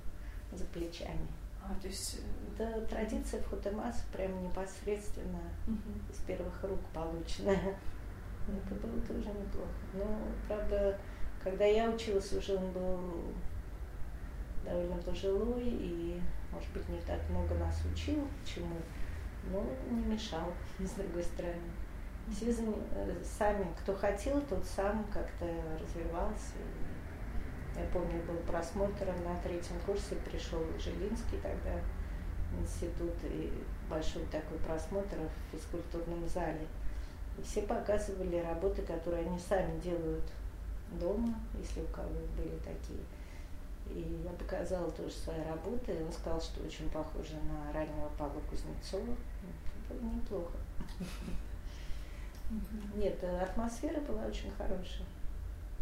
за 0.55 0.65
плечами. 0.65 1.27
А, 1.63 1.73
то 1.81 1.87
есть... 1.87 2.19
Э, 2.57 2.63
Это 2.63 2.81
традиция 2.87 3.41
в 3.41 3.49
Хотемас 3.49 4.05
прям 4.13 4.43
непосредственно 4.43 5.41
угу. 5.67 5.91
из 6.11 6.17
первых 6.19 6.63
рук 6.63 6.79
полученная. 6.93 7.75
Это 8.47 8.75
было 8.75 9.01
тоже 9.01 9.29
неплохо. 9.29 9.69
Но, 9.93 10.19
правда, 10.47 10.97
когда 11.43 11.65
я 11.65 11.89
училась, 11.89 12.31
уже 12.31 12.55
он 12.55 12.71
был 12.71 12.99
довольно 14.63 14.97
пожилой 14.97 15.63
и, 15.63 16.21
может 16.51 16.71
быть, 16.71 16.87
не 16.89 16.99
так 17.01 17.19
много 17.29 17.55
нас 17.55 17.81
учил 17.91 18.27
чему, 18.45 18.77
но 19.51 19.63
не 19.89 20.05
мешал, 20.05 20.53
с 20.79 20.91
другой 20.91 21.23
стороны. 21.23 21.71
Все 22.31 22.49
э, 22.49 23.23
сами, 23.23 23.67
кто 23.79 23.93
хотел, 23.95 24.41
тот 24.41 24.65
сам 24.65 25.05
как-то 25.13 25.45
развивался. 25.79 26.55
Я 27.75 27.85
помню, 27.91 28.23
был 28.23 28.37
просмотр 28.47 29.05
на 29.25 29.37
третьем 29.43 29.77
курсе, 29.85 30.15
пришел 30.15 30.59
Жилинский 30.79 31.37
тогда 31.43 31.73
в 32.51 32.61
институт, 32.61 33.13
и 33.23 33.51
большой 33.89 34.23
такой 34.25 34.57
просмотр 34.59 35.17
в 35.17 35.55
физкультурном 35.55 36.27
зале. 36.29 36.67
И 37.37 37.41
все 37.41 37.63
показывали 37.63 38.37
работы, 38.37 38.81
которые 38.81 39.25
они 39.25 39.37
сами 39.37 39.77
делают 39.81 40.23
дома, 40.91 41.35
если 41.59 41.81
у 41.81 41.87
кого 41.87 42.09
были 42.37 42.57
такие. 42.59 43.03
И 43.87 44.23
я 44.23 44.31
показала 44.31 44.89
тоже 44.91 45.13
свои 45.13 45.43
работы, 45.43 45.93
и 45.93 46.01
он 46.01 46.11
сказал, 46.11 46.41
что 46.41 46.63
очень 46.63 46.89
похоже 46.89 47.35
на 47.43 47.73
раннего 47.73 48.09
Павла 48.17 48.39
Кузнецова. 48.49 49.15
Это 49.89 49.99
было 49.99 50.11
неплохо. 50.11 50.57
Нет, 52.95 53.21
атмосфера 53.23 53.99
была 54.01 54.25
очень 54.25 54.51
хорошая. 54.51 55.05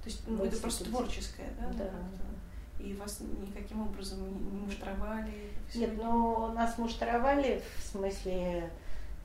То 0.04 0.10
есть 0.10 0.24
ну, 0.28 0.44
это 0.44 0.58
просто 0.58 0.84
творческое, 0.84 1.50
да? 1.58 1.70
Да. 1.78 2.84
И 2.84 2.94
вас 2.96 3.22
никаким 3.22 3.84
образом 3.84 4.20
не 4.54 4.60
муштровали? 4.60 5.52
Нет, 5.74 5.92
ну 5.96 6.52
нас 6.52 6.78
муштровали 6.78 7.64
в 7.80 7.84
смысле 7.84 8.70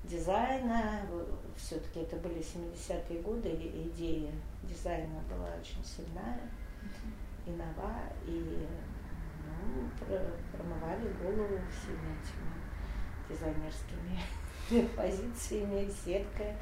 дизайна. 0.04 1.00
Все-таки 1.56 2.00
это 2.00 2.16
были 2.16 2.38
70-е 2.38 3.20
годы, 3.22 3.48
и 3.48 3.88
идея 3.88 4.30
дизайна 4.62 5.20
была 5.28 5.48
очень 5.60 5.84
сильная, 5.84 6.40
и 7.44 7.50
нова, 7.50 7.98
и 8.24 8.64
ну, 9.44 9.88
промывали 10.52 11.12
голову 11.14 11.58
всеми 11.72 12.14
этими 12.22 12.58
дизайнерскими 13.28 14.88
позициями, 14.96 15.90
сеткой 15.90 16.54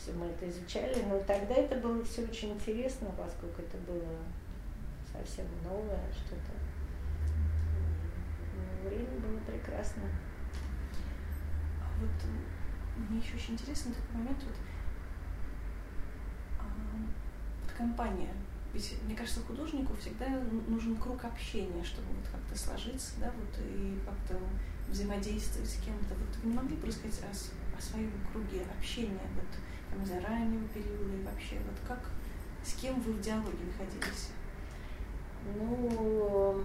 все 0.00 0.12
мы 0.12 0.26
это 0.26 0.48
изучали, 0.48 1.02
но 1.08 1.18
тогда 1.20 1.54
это 1.54 1.76
было 1.76 2.04
все 2.04 2.22
очень 2.22 2.52
интересно, 2.52 3.08
поскольку 3.16 3.62
это 3.62 3.76
было 3.78 4.16
совсем 5.12 5.46
новое 5.64 6.00
что-то. 6.12 6.52
Ну, 8.54 8.88
время 8.88 9.18
было 9.20 9.38
прекрасно. 9.40 10.02
А 11.82 12.00
вот 12.00 13.08
мне 13.08 13.18
еще 13.18 13.34
очень 13.34 13.54
интересно 13.54 13.92
такой 13.92 14.20
момент, 14.20 14.42
вот, 14.44 14.56
а, 16.60 16.64
вот 17.62 17.72
компания. 17.76 18.32
Ведь, 18.72 18.96
мне 19.04 19.16
кажется, 19.16 19.40
художнику 19.40 19.96
всегда 19.96 20.28
нужен 20.68 20.96
круг 20.96 21.24
общения, 21.24 21.82
чтобы 21.82 22.08
вот 22.08 22.28
как-то 22.30 22.56
сложиться, 22.56 23.14
да, 23.18 23.32
вот 23.36 23.64
и 23.64 23.98
как-то 24.04 24.38
взаимодействовать 24.88 25.68
с 25.68 25.80
кем-то. 25.82 26.14
Вот 26.14 26.36
вы 26.42 26.50
не 26.50 26.54
могли 26.54 26.76
бы 26.76 26.86
рассказать 26.86 27.24
о, 27.24 27.78
о 27.78 27.80
своем 27.80 28.12
круге 28.30 28.62
общения, 28.78 29.18
вот 29.34 29.46
за 30.04 30.20
раннего 30.20 30.66
периода 30.68 31.14
и 31.14 31.22
вообще, 31.24 31.56
вот 31.56 31.78
как, 31.86 32.10
с 32.62 32.74
кем 32.74 33.00
вы 33.00 33.12
в 33.12 33.20
диалоге 33.20 33.64
находились? 33.66 34.30
Ну, 35.56 36.64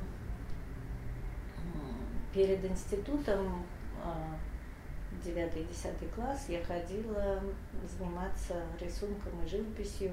перед 2.33 2.65
институтом 2.65 3.63
9 5.23 5.55
и 5.57 5.63
10 5.63 6.13
класс 6.13 6.45
я 6.49 6.63
ходила 6.63 7.41
заниматься 7.87 8.63
рисунком 8.79 9.43
и 9.43 9.47
живописью 9.47 10.11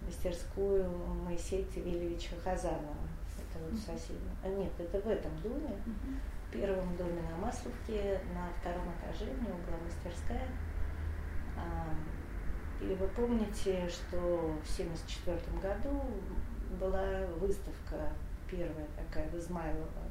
в 0.00 0.06
мастерскую 0.06 0.88
Моисея 1.24 1.64
Тивилевича 1.64 2.34
Хазанова. 2.42 2.96
Это 3.38 3.64
вот 3.64 3.78
соседний. 3.78 4.36
А 4.42 4.48
нет, 4.48 4.72
это 4.78 5.00
в 5.00 5.08
этом 5.08 5.30
доме. 5.42 5.76
В 6.48 6.52
первом 6.52 6.96
доме 6.96 7.22
на 7.22 7.36
Масловке, 7.36 8.20
на 8.34 8.48
втором 8.60 8.92
этаже, 9.00 9.30
у 9.30 9.42
него 9.42 9.58
была 9.66 9.78
мастерская. 9.84 10.48
И 12.80 12.94
вы 12.94 13.06
помните, 13.08 13.88
что 13.88 14.16
в 14.16 14.78
1974 14.78 15.38
году 15.62 16.02
была 16.78 17.26
выставка 17.38 18.10
первая 18.50 18.86
такая 18.96 19.28
в 19.28 19.38
Измайлово. 19.38 20.06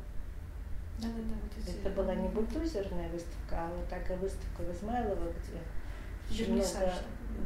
Да, 0.99 1.07
да, 1.07 1.13
да, 1.13 1.35
вот 1.43 1.75
Это 1.75 1.89
была 1.89 2.15
не 2.15 2.29
бульдозерная 2.29 3.09
выставка, 3.09 3.65
а 3.65 3.69
вот 3.69 3.87
такая 3.89 4.17
выставка 4.17 4.61
в 4.61 4.71
Измайлово, 4.71 5.31
где 5.31 6.43
очень 6.43 6.53
много 6.53 6.93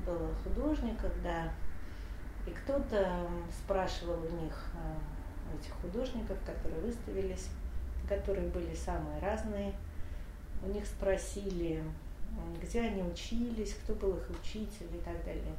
было 0.05 0.29
художников, 0.43 1.11
да. 1.23 1.51
И 2.45 2.51
кто-то 2.51 3.27
спрашивал 3.51 4.19
у 4.23 4.41
них, 4.41 4.53
а, 4.75 5.55
этих 5.55 5.73
художников, 5.81 6.37
которые 6.45 6.79
выставились, 6.81 7.49
которые 8.07 8.47
были 8.49 8.73
самые 8.73 9.19
разные, 9.19 9.73
у 10.63 10.67
них 10.67 10.85
спросили, 10.85 11.83
где 12.61 12.81
они 12.81 13.03
учились, 13.03 13.73
кто 13.73 13.93
был 13.95 14.17
их 14.17 14.29
учитель 14.29 14.87
и 14.93 14.99
так 15.03 15.23
далее. 15.25 15.55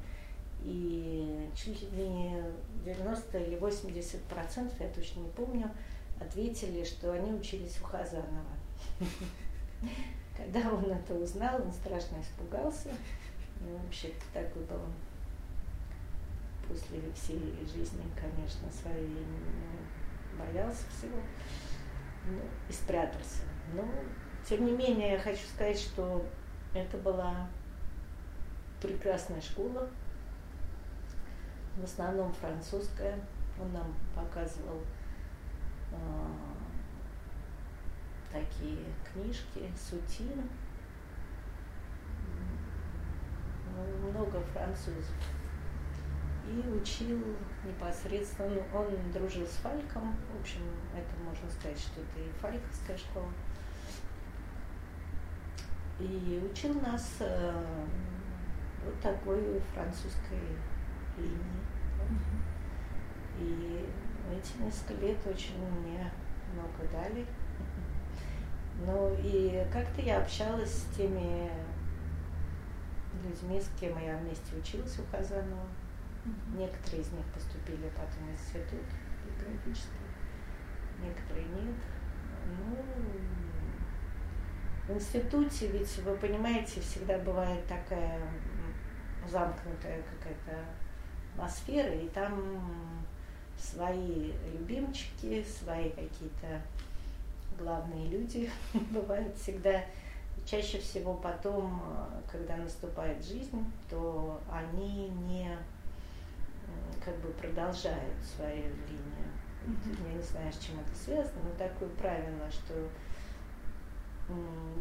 И 0.62 1.48
чуть 1.56 1.90
ли 1.92 2.09
не 2.09 2.42
90 2.85 3.38
или 3.38 3.56
80 3.56 4.22
процентов, 4.24 4.78
я 4.80 4.88
точно 4.88 5.20
не 5.20 5.30
помню, 5.30 5.70
ответили, 6.20 6.85
что 6.85 7.12
они 7.12 7.33
учились 7.33 7.80
у 7.80 7.85
Хазанова. 7.85 8.44
Когда 10.37 10.72
он 10.72 10.85
это 10.90 11.14
узнал, 11.14 11.62
он 11.62 11.72
страшно 11.72 12.20
испугался. 12.20 12.90
Ну, 13.61 13.76
вообще 13.76 14.12
такой 14.33 14.62
был 14.64 14.80
после 16.68 17.00
всей 17.14 17.54
жизни, 17.66 18.04
конечно, 18.14 18.70
своей 18.70 19.26
боялся 20.38 20.85
всего 20.96 21.18
ну, 22.26 22.40
и 22.68 22.72
спрятался. 22.72 23.42
Но, 23.74 23.85
тем 24.48 24.64
не 24.64 24.72
менее, 24.72 25.12
я 25.12 25.18
хочу 25.18 25.42
сказать, 25.54 25.78
что 25.78 26.24
это 26.74 26.96
была 26.98 27.48
прекрасная 28.80 29.40
школа, 29.40 29.88
в 31.76 31.85
основном 31.85 32.33
французская. 32.33 33.18
Он 33.61 33.72
нам 33.72 33.94
показывал 34.14 34.80
э, 35.92 35.96
такие 38.33 38.78
книжки, 39.12 39.70
сутин, 39.76 40.48
много 44.02 44.40
французов. 44.52 45.14
И 46.48 46.68
учил 46.68 47.37
непосредственно, 47.64 48.48
ну, 48.72 48.78
он 48.80 49.12
дружил 49.12 49.46
с 49.46 49.56
Фальком, 49.62 50.16
в 50.35 50.40
общем, 50.40 50.62
это 50.94 51.22
можно 51.22 51.48
сказать, 51.48 51.78
что 51.78 52.00
это 52.00 52.20
и 52.20 52.33
фальковская 52.40 52.96
школа. 52.96 53.28
И 56.00 56.40
учил 56.50 56.80
нас 56.80 57.16
э, 57.20 57.64
вот 58.84 59.00
такой 59.00 59.60
французской 59.74 60.40
линии. 61.18 61.60
И 63.38 63.86
эти 64.32 64.62
несколько 64.62 64.94
лет 65.04 65.18
очень 65.26 65.58
мне 65.58 66.10
много 66.54 66.90
дали. 66.92 67.26
Ну 68.82 69.14
и 69.22 69.62
как-то 69.70 70.00
я 70.00 70.22
общалась 70.22 70.72
с 70.72 70.96
теми 70.96 71.50
людьми, 73.22 73.60
с 73.60 73.68
кем 73.78 73.98
я 74.02 74.16
вместе 74.16 74.56
училась 74.56 74.98
у 74.98 75.02
Казанова. 75.14 75.66
Некоторые 76.56 77.02
из 77.02 77.12
них 77.12 77.24
поступили 77.34 77.90
потом 77.90 78.26
в 78.26 78.32
институт 78.32 78.86
географический, 79.38 80.08
некоторые 81.02 81.46
нет. 81.46 81.76
Ну, 82.58 82.76
в 84.90 84.96
институте 84.96 85.68
ведь, 85.68 85.98
вы 85.98 86.16
понимаете, 86.16 86.81
всегда 86.81 87.18
бывает 87.18 87.64
такая 87.66 88.20
замкнутая 89.29 90.03
какая-то 90.03 90.64
атмосфера, 91.33 91.94
и 91.94 92.09
там 92.09 92.61
свои 93.57 94.33
любимчики, 94.53 95.44
свои 95.44 95.90
какие-то 95.90 96.61
главные 97.59 98.09
люди 98.09 98.50
бывают 98.90 99.37
всегда. 99.37 99.83
Чаще 100.46 100.79
всего 100.79 101.14
потом, 101.14 101.83
когда 102.31 102.57
наступает 102.57 103.22
жизнь, 103.24 103.64
то 103.88 104.40
они 104.50 105.11
не 105.11 105.57
как 107.05 107.14
бы 107.18 107.29
продолжают 107.33 108.16
свою 108.24 108.64
линию. 108.64 109.29
Я 110.09 110.14
не 110.14 110.22
знаю, 110.22 110.50
с 110.50 110.59
чем 110.59 110.81
это 110.81 110.96
связано, 110.96 111.42
но 111.44 111.50
такое 111.59 111.90
правило, 111.90 112.50
что 112.50 112.88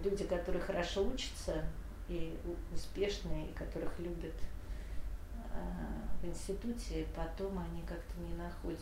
люди, 0.04 0.24
которые 0.26 0.62
хорошо 0.62 1.06
учатся 1.06 1.64
и 2.08 2.38
успешные, 2.74 3.48
и 3.48 3.54
которых 3.54 3.98
любят 4.00 4.34
а, 5.36 6.08
в 6.22 6.26
институте, 6.26 7.06
потом 7.16 7.60
они 7.60 7.82
как-то 7.84 8.20
не 8.20 8.36
находят 8.36 8.80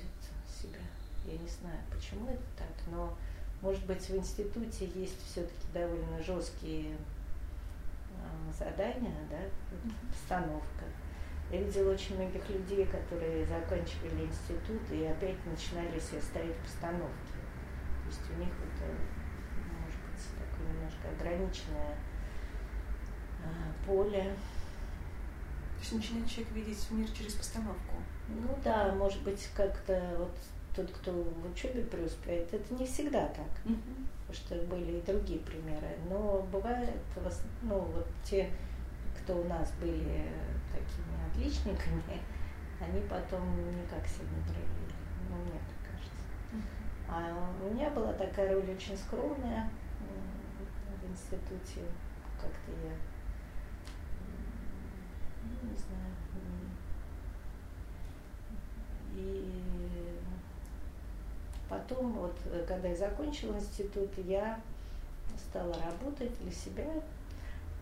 себя. 0.48 0.80
Я 1.26 1.38
не 1.38 1.50
знаю, 1.50 1.80
почему 1.92 2.30
это 2.30 2.44
так, 2.58 2.72
но, 2.90 3.18
может 3.62 3.86
быть, 3.86 4.10
в 4.10 4.16
институте 4.16 4.88
есть 4.96 5.22
все-таки 5.26 5.68
довольно 5.74 6.22
жесткие 6.24 6.96
задания, 8.58 9.16
да, 9.30 9.38
постановка. 10.12 10.86
Я 11.52 11.62
видела 11.62 11.94
очень 11.94 12.16
многих 12.16 12.50
людей, 12.50 12.86
которые 12.86 13.46
заканчивали 13.46 14.26
институт 14.26 14.82
и 14.92 15.06
опять 15.06 15.38
начинали 15.46 16.00
себе 16.00 16.22
ставить 16.22 16.56
постановки. 16.58 17.38
То 18.04 18.08
есть 18.08 18.22
у 18.32 18.40
них 18.40 18.50
вот 18.50 18.88
ограниченное 21.10 21.96
а, 23.44 23.86
поле. 23.86 24.24
То 24.24 25.82
есть 25.82 25.94
начинает 25.94 26.28
человек 26.28 26.54
видеть 26.54 26.92
мир 26.92 27.10
через 27.12 27.34
постановку. 27.36 27.96
Ну 28.28 28.58
да, 28.64 28.94
может 28.96 29.22
быть, 29.24 29.48
как-то 29.56 30.16
вот 30.18 30.32
тот, 30.76 30.92
кто 30.92 31.12
в 31.12 31.52
учебе 31.52 31.84
преуспеет, 31.84 32.54
это 32.54 32.74
не 32.74 32.86
всегда 32.86 33.28
так. 33.28 33.50
Потому 33.64 34.34
что 34.34 34.56
были 34.68 34.98
и 34.98 35.02
другие 35.02 35.40
примеры. 35.40 35.96
Но 36.10 36.46
бывает, 36.52 36.90
ну 37.62 37.80
вот 37.80 38.08
те, 38.24 38.50
кто 39.18 39.38
у 39.38 39.44
нас 39.46 39.72
были 39.80 40.28
такими 40.72 41.28
отличниками, 41.32 42.22
они 42.82 43.02
потом 43.10 43.42
никак 43.72 44.06
себя 44.08 44.28
не 44.36 44.44
проявили. 44.44 44.96
Ну, 45.30 45.36
мне 45.38 45.60
так 45.68 45.92
кажется. 45.92 46.26
А 47.10 47.54
у 47.64 47.74
меня 47.74 47.90
была 47.90 48.14
такая 48.14 48.54
роль 48.54 48.70
очень 48.70 48.98
скромная 48.98 49.70
институте. 51.18 51.82
Как-то 52.40 52.72
я, 52.72 52.94
ну, 55.44 55.70
не 55.70 55.76
знаю, 55.76 56.18
и 59.16 60.20
потом, 61.68 62.14
вот, 62.14 62.38
э, 62.46 62.64
когда 62.68 62.90
я 62.90 62.96
закончила 62.96 63.56
институт, 63.56 64.10
я 64.18 64.62
стала 65.38 65.74
работать 65.74 66.38
для 66.40 66.52
себя. 66.52 66.88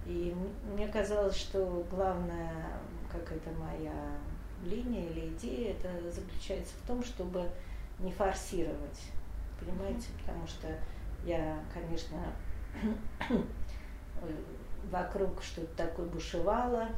И 0.06 0.36
мне 0.72 0.88
казалось, 0.88 1.36
что 1.36 1.86
главная 1.90 2.54
какая-то 3.12 3.50
моя 3.52 3.94
линия 4.64 5.10
или 5.10 5.30
идея, 5.30 5.74
это 5.74 6.12
заключается 6.12 6.74
в 6.82 6.88
том, 6.88 7.04
чтобы 7.04 7.50
не 8.00 8.12
форсировать, 8.12 9.02
понимаете, 9.60 10.08
потому 10.20 10.46
что 10.48 10.68
я, 11.26 11.60
конечно, 11.74 12.18
вокруг 14.92 15.42
что-то 15.42 15.76
такое 15.76 16.06
бушевало, 16.08 16.90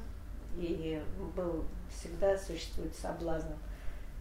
и 0.55 1.01
был, 1.35 1.65
всегда 1.89 2.37
существует 2.37 2.95
соблазн 2.95 3.53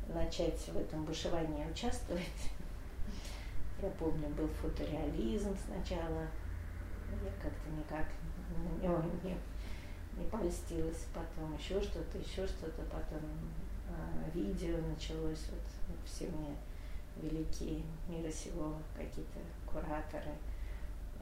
начать 0.09 0.59
в 0.69 0.77
этом 0.77 1.05
бушевании 1.05 1.69
участвовать. 1.71 2.23
Я 3.83 3.90
помню, 3.90 4.29
был 4.29 4.49
фотореализм 4.49 5.57
сначала, 5.66 6.23
я 7.23 7.31
как-то 7.42 7.71
никак 7.71 8.07
на 8.57 8.83
него 8.83 9.03
не, 9.23 9.37
не 10.19 10.29
польстилась, 10.31 11.07
потом 11.12 11.55
еще 11.57 11.81
что-то, 11.83 12.16
еще 12.16 12.47
что-то, 12.47 12.83
потом 12.85 13.21
а, 13.88 14.31
видео 14.35 14.79
началось, 14.79 15.47
вот 15.51 15.97
все 16.07 16.27
мне 16.29 16.57
великие 17.16 17.83
мира 18.09 18.33
сего 18.33 18.77
какие-то 18.97 19.40
кураторы 19.66 20.33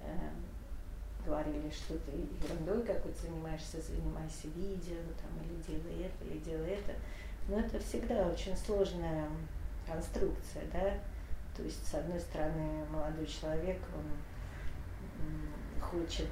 э, 0.04 0.30
говорили, 1.26 1.70
что 1.70 1.98
ты 1.98 2.12
ерундой 2.42 2.84
какой-то 2.84 3.22
занимаешься, 3.22 3.80
занимайся 3.80 4.48
видео, 4.48 4.96
там, 5.20 5.42
или 5.42 5.60
делай 5.62 6.06
это, 6.06 6.24
или 6.24 6.38
делай 6.38 6.70
это. 6.70 6.92
Но 7.48 7.58
это 7.58 7.78
всегда 7.78 8.26
очень 8.26 8.56
сложная 8.56 9.28
конструкция, 9.86 10.64
да. 10.72 10.94
То 11.56 11.62
есть, 11.62 11.86
с 11.86 11.94
одной 11.94 12.18
стороны, 12.18 12.84
молодой 12.90 13.26
человек, 13.26 13.78
он 13.94 15.80
хочет 15.80 16.30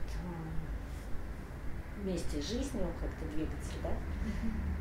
вместе 2.03 2.43
с 2.43 2.49
жизнью 2.49 2.87
как-то 3.01 3.25
двигаться, 3.35 3.73
да. 3.83 3.91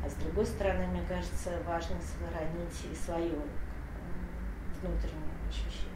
А 0.04 0.10
с 0.10 0.14
другой 0.14 0.46
стороны, 0.46 0.86
мне 0.88 1.02
кажется, 1.08 1.50
важно 1.66 1.96
сохранить 2.00 2.92
и 2.92 2.94
свое 2.94 3.34
внутреннее 4.80 5.48
ощущение. 5.48 5.91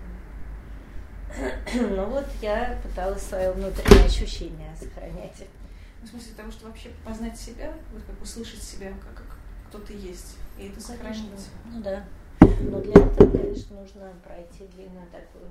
Ну 1.74 2.06
вот 2.06 2.26
я 2.40 2.78
пыталась 2.82 3.22
свое 3.22 3.52
внутреннее 3.52 4.06
ощущение 4.06 4.74
сохранять. 4.76 5.44
Ну, 6.00 6.06
В 6.06 6.10
смысле 6.10 6.34
того, 6.36 6.50
что 6.50 6.66
вообще 6.66 6.90
познать 7.04 7.38
себя, 7.38 7.72
вот 7.92 8.02
как 8.04 8.22
услышать 8.22 8.62
себя, 8.62 8.92
как, 9.02 9.14
как 9.14 9.36
кто 9.68 9.78
ты 9.78 9.94
есть, 9.94 10.36
и 10.58 10.68
это 10.68 10.80
сохранить. 10.80 11.48
Ну 11.66 11.80
да. 11.80 12.04
Но 12.40 12.80
для 12.80 12.92
этого, 12.92 13.30
конечно, 13.30 13.80
нужно 13.80 14.12
пройти 14.24 14.66
длинную 14.74 15.06
такую 15.08 15.50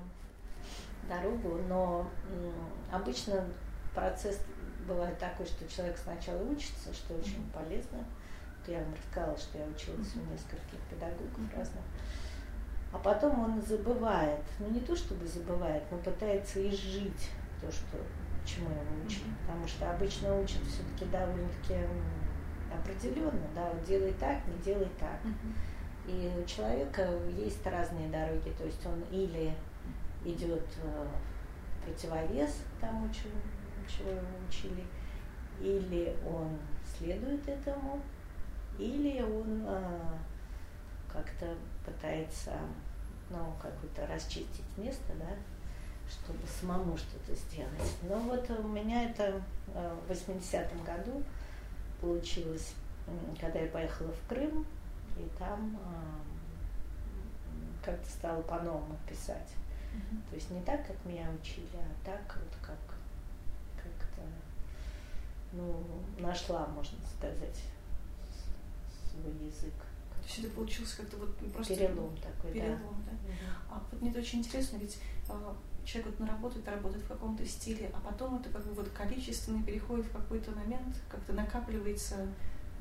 дорогу, 1.08 1.60
но 1.68 2.10
обычно 2.90 3.44
процесс 3.94 4.40
бывает 4.86 5.18
такой, 5.18 5.46
что 5.46 5.68
человек 5.68 5.98
сначала 6.02 6.42
учится, 6.42 6.92
что 6.92 7.14
очень 7.14 7.44
полезно. 7.52 8.04
Я 8.66 8.78
вам 8.78 8.94
рассказала, 8.94 9.38
что 9.38 9.58
я 9.58 9.64
училась 9.64 10.14
у 10.16 10.32
нескольких 10.32 10.80
педагогов 10.90 11.54
разных. 11.54 11.82
А 12.96 12.98
потом 12.98 13.44
он 13.44 13.60
забывает, 13.60 14.40
ну 14.58 14.70
не 14.70 14.80
то 14.80 14.96
чтобы 14.96 15.26
забывает, 15.26 15.82
но 15.90 15.98
пытается 15.98 16.66
изжить 16.66 17.28
то, 17.60 17.70
что, 17.70 17.98
чему 18.46 18.70
его. 18.70 18.80
Мгм. 19.04 19.36
Потому 19.46 19.68
что 19.68 19.90
обычно 19.90 20.40
учат 20.40 20.62
все-таки 20.62 21.04
довольно-таки 21.12 21.74
определенно, 22.72 23.46
да, 23.54 23.68
вот 23.70 23.84
делай 23.84 24.14
так, 24.14 24.38
не 24.46 24.62
делай 24.64 24.88
так. 24.98 25.20
И 26.06 26.32
у 26.42 26.46
человека 26.46 27.06
есть 27.36 27.66
разные 27.66 28.08
дороги, 28.08 28.50
то 28.56 28.64
есть 28.64 28.86
он 28.86 29.02
или 29.10 29.52
идет 30.24 30.64
э, 30.82 31.06
в 31.82 31.84
противовес 31.84 32.62
тому, 32.80 33.08
чего, 33.12 33.36
чего 33.86 34.10
его 34.10 34.26
учили, 34.48 34.84
или 35.60 36.16
он 36.26 36.56
следует 36.96 37.46
этому, 37.46 38.00
или 38.78 39.20
он 39.20 39.64
э, 39.66 40.16
как-то 41.12 41.54
пытается 41.84 42.52
ну, 43.30 43.52
какое-то 43.60 44.06
расчистить 44.06 44.64
место, 44.76 45.12
да, 45.18 45.30
чтобы 46.08 46.38
самому 46.46 46.96
что-то 46.96 47.34
сделать. 47.34 47.96
Но 48.02 48.18
вот 48.20 48.48
у 48.50 48.68
меня 48.68 49.10
это 49.10 49.42
э, 49.74 49.96
в 50.06 50.10
80-м 50.10 50.84
году 50.84 51.22
получилось, 52.00 52.74
когда 53.40 53.60
я 53.60 53.68
поехала 53.68 54.12
в 54.12 54.28
Крым, 54.28 54.66
и 55.18 55.28
там 55.38 55.78
как-то 57.86 58.10
стала 58.10 58.42
по-новому 58.42 58.98
писать. 59.08 59.54
Мгм. 59.94 60.22
То 60.28 60.34
есть 60.34 60.50
не 60.50 60.60
так, 60.62 60.86
как 60.86 60.96
меня 61.04 61.26
учили, 61.40 61.68
а 61.74 62.04
так 62.04 62.36
вот 62.36 62.52
как 62.60 62.76
как-то 63.76 64.22
ну, 65.52 65.82
нашла, 66.18 66.66
можно 66.66 66.98
сказать, 67.16 67.62
свой 69.08 69.32
язык. 69.46 69.74
То 70.26 70.32
есть 70.32 70.44
это 70.44 70.56
получился 70.56 70.96
как-то 70.96 71.16
вот 71.18 71.36
просто 71.52 71.74
Перелом 71.74 72.16
такой, 72.16 72.50
перелом, 72.52 73.04
да. 73.06 73.12
да. 73.12 73.28
Мгм. 73.28 73.36
А 73.70 73.86
вот 73.90 74.00
мне 74.00 74.10
это 74.10 74.18
очень 74.18 74.40
интересно, 74.40 74.76
ведь 74.78 74.98
а, 75.28 75.56
человек 75.84 76.10
вот 76.10 76.20
наработает, 76.20 76.68
работает 76.68 77.04
в 77.04 77.08
каком-то 77.08 77.46
стиле, 77.46 77.90
а 77.94 78.00
потом 78.00 78.40
это 78.40 78.48
как 78.50 78.64
бы 78.66 78.72
вот 78.74 78.88
количественно 78.88 79.62
переходит 79.62 80.06
в 80.06 80.12
какой-то 80.12 80.50
момент, 80.50 80.96
как-то 81.08 81.32
накапливается 81.32 82.26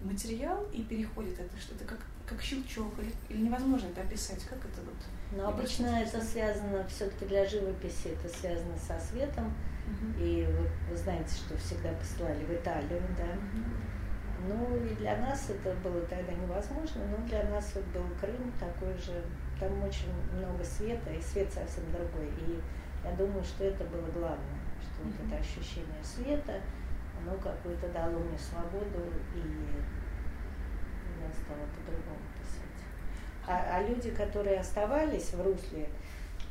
материал 0.01 0.65
и 0.73 0.81
переходит 0.81 1.39
это 1.39 1.55
что-то 1.57 1.85
как, 1.85 1.99
как 2.25 2.41
щелчок, 2.41 2.91
или, 2.99 3.13
или 3.29 3.45
невозможно 3.45 3.87
это 3.89 4.01
описать, 4.01 4.43
как 4.45 4.57
это 4.59 4.81
вот? 4.81 4.95
Но 5.31 5.51
Мне 5.51 5.59
обычно 5.59 5.85
это 5.85 6.21
связано, 6.21 6.87
все-таки 6.87 7.25
для 7.25 7.45
живописи 7.45 8.07
это 8.07 8.27
связано 8.27 8.75
со 8.77 8.99
светом. 8.99 9.53
Мгм. 9.85 10.15
И 10.19 10.45
вы, 10.45 10.67
вы 10.89 10.97
знаете, 10.97 11.35
что 11.35 11.55
всегда 11.57 11.91
посылали 11.93 12.43
в 12.43 12.51
Италию, 12.51 13.03
да. 13.15 13.25
Мгм. 13.25 13.94
Ну 14.47 14.77
и 14.85 14.95
для 14.95 15.17
нас 15.17 15.49
это 15.49 15.73
было 15.81 16.01
тогда 16.01 16.33
невозможно, 16.33 17.01
но 17.05 17.25
для 17.27 17.43
нас 17.45 17.71
вот 17.75 17.85
был 17.85 18.05
Крым 18.19 18.51
такой 18.59 18.93
же, 18.97 19.23
там 19.59 19.83
очень 19.83 20.11
много 20.33 20.63
света, 20.63 21.11
и 21.11 21.21
свет 21.21 21.51
совсем 21.51 21.83
другой. 21.91 22.27
И 22.47 22.61
я 23.03 23.11
думаю, 23.13 23.43
что 23.43 23.63
это 23.63 23.83
было 23.85 24.05
главное, 24.11 24.59
что 24.81 25.03
вот 25.03 25.13
Мгм. 25.13 25.27
это 25.27 25.41
ощущение 25.41 26.03
света, 26.03 26.61
оно 27.21 27.37
какое-то 27.37 27.87
дало 27.89 28.19
мне 28.19 28.37
свободу, 28.37 29.11
и 29.33 29.39
я 31.21 31.31
стала 31.33 31.65
по-другому 31.75 32.19
писать. 32.39 32.75
А, 33.47 33.77
а 33.77 33.83
люди, 33.87 34.11
которые 34.11 34.59
оставались 34.59 35.33
в 35.33 35.41
русле, 35.41 35.89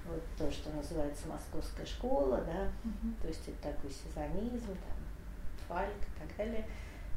вот 0.07 0.23
то, 0.37 0.51
что 0.51 0.71
называется 0.71 1.29
московская 1.29 1.87
школа, 1.87 2.43
да, 2.47 2.69
Мгм. 2.83 3.15
то 3.23 3.29
есть 3.29 3.49
это 3.49 3.73
такой 3.73 3.91
сезонизм, 3.91 4.67
там, 4.67 4.99
фальк 5.69 5.97
и 5.97 6.21
так 6.21 6.37
далее. 6.37 6.65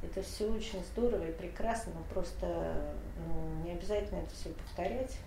Это 0.04 0.22
все 0.22 0.52
очень 0.52 0.84
здорово 0.94 1.28
и 1.28 1.32
прекрасно, 1.32 1.94
но 1.96 2.04
просто 2.14 2.94
ну, 3.28 3.64
не 3.64 3.72
обязательно 3.72 4.20
это 4.20 4.34
все 4.36 4.50
повторять. 4.50 5.18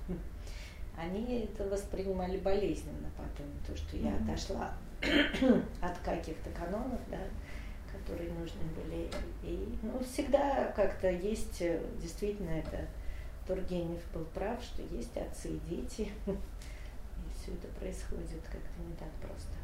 Они 0.96 1.40
это 1.44 1.68
воспринимали 1.68 2.38
болезненно 2.38 3.11
потом, 3.16 3.46
то, 3.66 3.76
что 3.76 3.96
я 3.96 4.11
Мгм. 4.11 4.30
отошла 4.30 4.72
от 5.80 5.98
каких-то 6.04 6.50
канонов, 6.50 7.00
да, 7.11 7.18
которые 7.90 8.30
нужны 8.33 8.62
были. 8.76 9.11
И 9.42 9.78
ну, 9.83 9.98
всегда 10.04 10.72
как-то 10.76 11.11
есть, 11.11 11.62
э, 11.62 11.80
действительно, 12.00 12.50
это 12.50 12.87
Тургенев 13.46 14.00
был 14.12 14.24
прав, 14.26 14.62
что 14.62 14.83
есть 14.83 15.16
отцы 15.16 15.48
и 15.48 15.61
дети. 15.61 16.12
И 16.26 17.42
все 17.42 17.52
это 17.52 17.68
происходит 17.78 18.42
как-то 18.44 18.83
не 18.87 18.94
так 18.94 19.11
просто. 19.22 19.54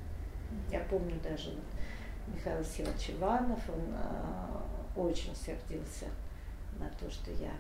Я 0.71 0.81
помню 0.89 1.21
даже 1.23 1.51
вот 1.51 2.35
Михаил 2.35 2.65
Силович 2.65 3.11
Иванов, 3.11 3.61
он 3.69 3.95
а, 3.95 4.65
очень 4.97 5.35
сердился 5.35 6.07
на 6.79 6.89
то, 6.91 7.11
что 7.11 7.31
я 7.33 7.53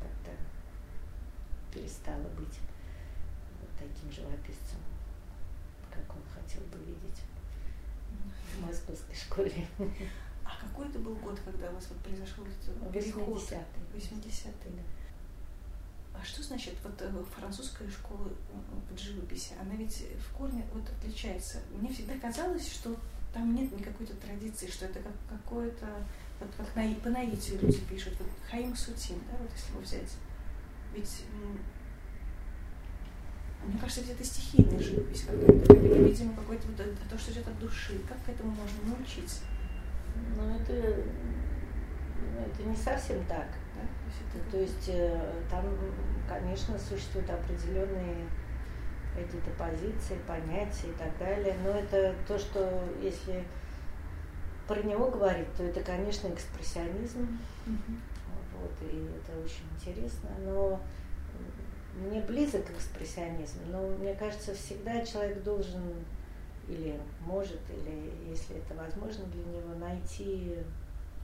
как-то 0.00 0.30
перестала 1.72 2.28
быть 2.36 2.58
вот 3.60 3.70
таким 3.78 4.10
живописцем, 4.10 4.78
как 5.90 6.04
он 6.14 6.22
хотел 6.34 6.62
бы 6.64 6.78
видеть 6.78 7.22
в 8.54 8.66
московской 8.66 9.14
школе. 9.14 9.66
А 10.44 10.56
какой 10.60 10.88
это 10.88 10.98
был 10.98 11.14
год, 11.16 11.38
когда 11.44 11.70
у 11.70 11.74
вас 11.74 11.86
вот 11.88 11.98
произошел 11.98 12.44
этот 12.44 12.92
переход? 12.92 13.28
80-й. 13.28 13.96
80-й. 13.96 14.70
Да. 14.70 14.82
А 16.20 16.24
что 16.24 16.42
значит 16.42 16.74
вот 16.82 17.00
э, 17.00 17.24
французская 17.36 17.88
школа 17.90 18.28
в 18.90 18.98
живописи? 18.98 19.54
Она 19.60 19.74
ведь 19.76 20.04
в 20.18 20.36
корне 20.36 20.64
вот 20.72 20.84
отличается. 20.88 21.60
Мне 21.72 21.92
всегда 21.92 22.18
казалось, 22.18 22.70
что 22.70 22.94
там 23.32 23.54
нет 23.54 23.72
никакой-то 23.72 24.14
традиции, 24.14 24.66
что 24.66 24.86
это 24.86 25.00
как 25.00 25.12
какое-то, 25.28 25.86
вот 26.40 26.50
как 26.56 26.76
на, 26.76 26.94
по 26.96 27.08
наитию 27.08 27.60
люди 27.62 27.80
пишут, 27.80 28.14
вот 28.18 28.28
Хаим 28.50 28.76
Сутин, 28.76 29.16
да, 29.30 29.38
вот 29.38 29.50
если 29.52 29.70
его 29.70 29.80
взять. 29.80 30.12
Ведь 30.94 31.24
мне 33.64 33.78
кажется, 33.78 34.12
это 34.12 34.24
стихийная 34.24 34.80
живопись 34.80 35.22
какая-то, 35.22 35.74
видимо, 35.74 36.34
какой-то 36.34 36.66
вот 36.66 36.76
то, 37.08 37.18
что 37.18 37.32
идет 37.32 37.46
от 37.46 37.58
души. 37.60 38.00
Как 38.08 38.18
к 38.24 38.28
этому 38.28 38.50
можно 38.50 38.96
научиться? 38.96 39.42
Ну, 40.36 40.56
это, 40.56 40.72
ну, 42.20 42.40
это 42.40 42.62
не 42.68 42.76
совсем 42.76 43.24
так. 43.26 43.46
Да? 43.76 43.82
То 43.82 44.08
есть, 44.08 44.20
это... 44.34 44.50
То 44.50 44.60
есть 44.60 44.88
э, 44.88 45.44
там, 45.48 45.64
конечно, 46.28 46.76
существуют 46.78 47.30
определенные 47.30 48.26
какие-то 49.14 49.50
позиции, 49.58 50.18
понятия 50.26 50.88
и 50.88 50.92
так 50.92 51.16
далее. 51.18 51.56
Но 51.62 51.70
это 51.70 52.14
то, 52.26 52.38
что 52.38 52.82
если 53.00 53.44
про 54.66 54.80
него 54.82 55.10
говорить, 55.10 55.52
то 55.56 55.64
это, 55.64 55.80
конечно, 55.82 56.28
экспрессионизм. 56.28 57.38
Mm-hmm. 57.66 57.98
Вот, 58.60 58.72
и 58.90 59.08
это 59.16 59.38
очень 59.38 59.64
интересно. 59.76 60.30
Но 60.44 60.80
мне 61.94 62.20
близок 62.22 62.70
экспрессионизм, 62.70 63.58
но 63.70 63.88
мне 63.98 64.14
кажется, 64.14 64.54
всегда 64.54 65.04
человек 65.04 65.42
должен 65.42 65.82
или 66.68 66.98
может, 67.20 67.60
или 67.70 68.12
если 68.28 68.56
это 68.56 68.74
возможно 68.74 69.24
для 69.26 69.44
него, 69.44 69.74
найти 69.74 70.58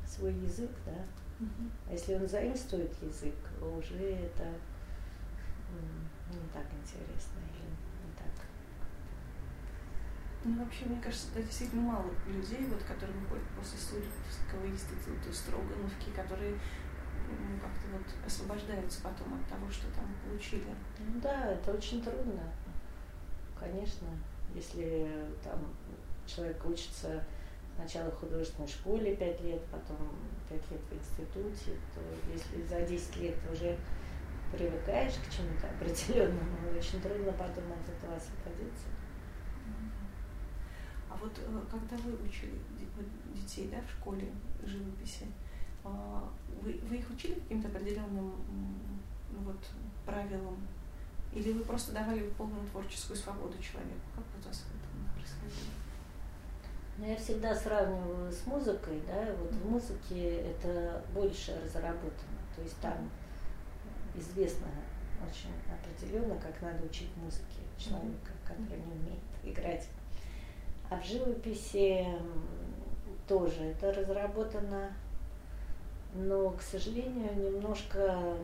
свой 0.07 0.35
язык, 0.35 0.71
да. 0.85 1.05
Uh-huh. 1.41 1.71
А 1.89 1.93
если 1.93 2.15
он 2.15 2.27
заимствует 2.27 2.93
язык, 3.01 3.37
уже 3.61 4.11
это 4.13 4.45
не 6.31 6.49
так 6.53 6.67
интересно. 6.83 7.39
Ну, 10.49 10.65
вообще, 10.65 10.87
мне 10.87 10.99
кажется, 11.03 11.29
это 11.35 11.43
действительно 11.43 11.83
мало 11.83 12.07
людей, 12.27 12.65
вот, 12.71 12.83
которые 12.83 13.15
выходят 13.19 13.45
после 13.55 13.79
Сурьевского 13.79 14.65
института 14.65 15.31
Строгановки, 15.31 16.09
которые 16.17 16.55
ну, 17.29 17.61
как-то 17.61 17.87
вот 17.93 18.27
освобождаются 18.27 19.03
потом 19.03 19.35
от 19.35 19.47
того, 19.47 19.71
что 19.71 19.89
там 19.93 20.09
получили. 20.25 20.73
Ну 20.99 21.21
да, 21.21 21.53
это 21.53 21.73
очень 21.73 22.03
трудно. 22.03 22.41
Конечно, 23.61 24.09
если 24.55 25.07
там 25.45 25.61
человек 26.27 26.65
учится 26.65 27.23
сначала 27.77 28.11
в 28.11 28.19
художественной 28.19 28.69
школе 28.69 29.17
пять 29.17 29.43
лет, 29.43 29.61
потом 29.71 30.17
пять 30.49 30.65
лет 30.71 30.81
в 30.81 30.95
институте, 30.95 31.79
то 31.95 32.01
если 32.33 32.63
за 32.67 32.81
10 32.89 33.17
лет 33.19 33.37
уже 33.53 33.77
привыкаешь 34.51 35.13
к 35.13 35.31
чему-то 35.31 35.69
определенному, 35.69 36.73
очень 36.79 37.03
трудно 37.03 37.33
потом 37.33 37.65
от 37.71 37.87
этого 37.87 38.17
освободиться. 38.17 38.89
А 41.11 41.17
вот 41.21 41.33
э, 41.39 41.61
когда 41.71 41.97
вы 42.03 42.13
учили 42.25 42.59
детей 43.35 43.69
да, 43.71 43.81
в 43.81 43.91
школе 43.91 44.31
живописи, 44.65 45.27
а, 45.85 46.29
вы, 46.63 46.81
вы 46.89 46.97
их 46.97 47.11
учили 47.11 47.35
каким-то 47.35 47.69
определенным 47.69 48.33
ну, 49.31 49.39
вот, 49.45 49.59
правилам? 50.05 50.57
Или 51.33 51.53
вы 51.53 51.63
просто 51.65 51.93
давали 51.93 52.29
полную 52.31 52.67
творческую 52.69 53.17
свободу 53.17 53.53
человеку? 53.63 54.01
Как 54.15 54.25
у 54.25 54.47
вас 54.47 54.65
это 54.65 55.15
происходило? 55.15 55.73
Ну, 56.99 57.07
я 57.07 57.17
всегда 57.17 57.55
сравниваю 57.55 58.33
с 58.33 58.45
музыкой, 58.47 59.01
да, 59.07 59.33
вот 59.37 59.53
в 59.53 59.71
музыке 59.71 60.41
это 60.41 61.05
больше 61.15 61.57
разработано, 61.65 62.39
то 62.57 62.63
есть 62.63 62.77
там 62.81 63.09
известно 64.17 64.67
очень 65.23 65.53
определенно, 65.71 66.35
как 66.41 66.61
надо 66.61 66.85
учить 66.85 67.17
музыке 67.17 67.63
человека, 67.77 68.33
который 68.45 68.81
не 68.81 68.93
умеет 68.93 69.23
играть. 69.45 69.89
А 70.91 70.97
в 70.97 71.05
живописи 71.05 72.07
тоже 73.27 73.65
это 73.65 73.93
разработано 73.93 74.91
но, 76.15 76.51
к 76.51 76.63
сожалению, 76.63 77.37
немножко, 77.37 77.99
ну, 77.99 78.39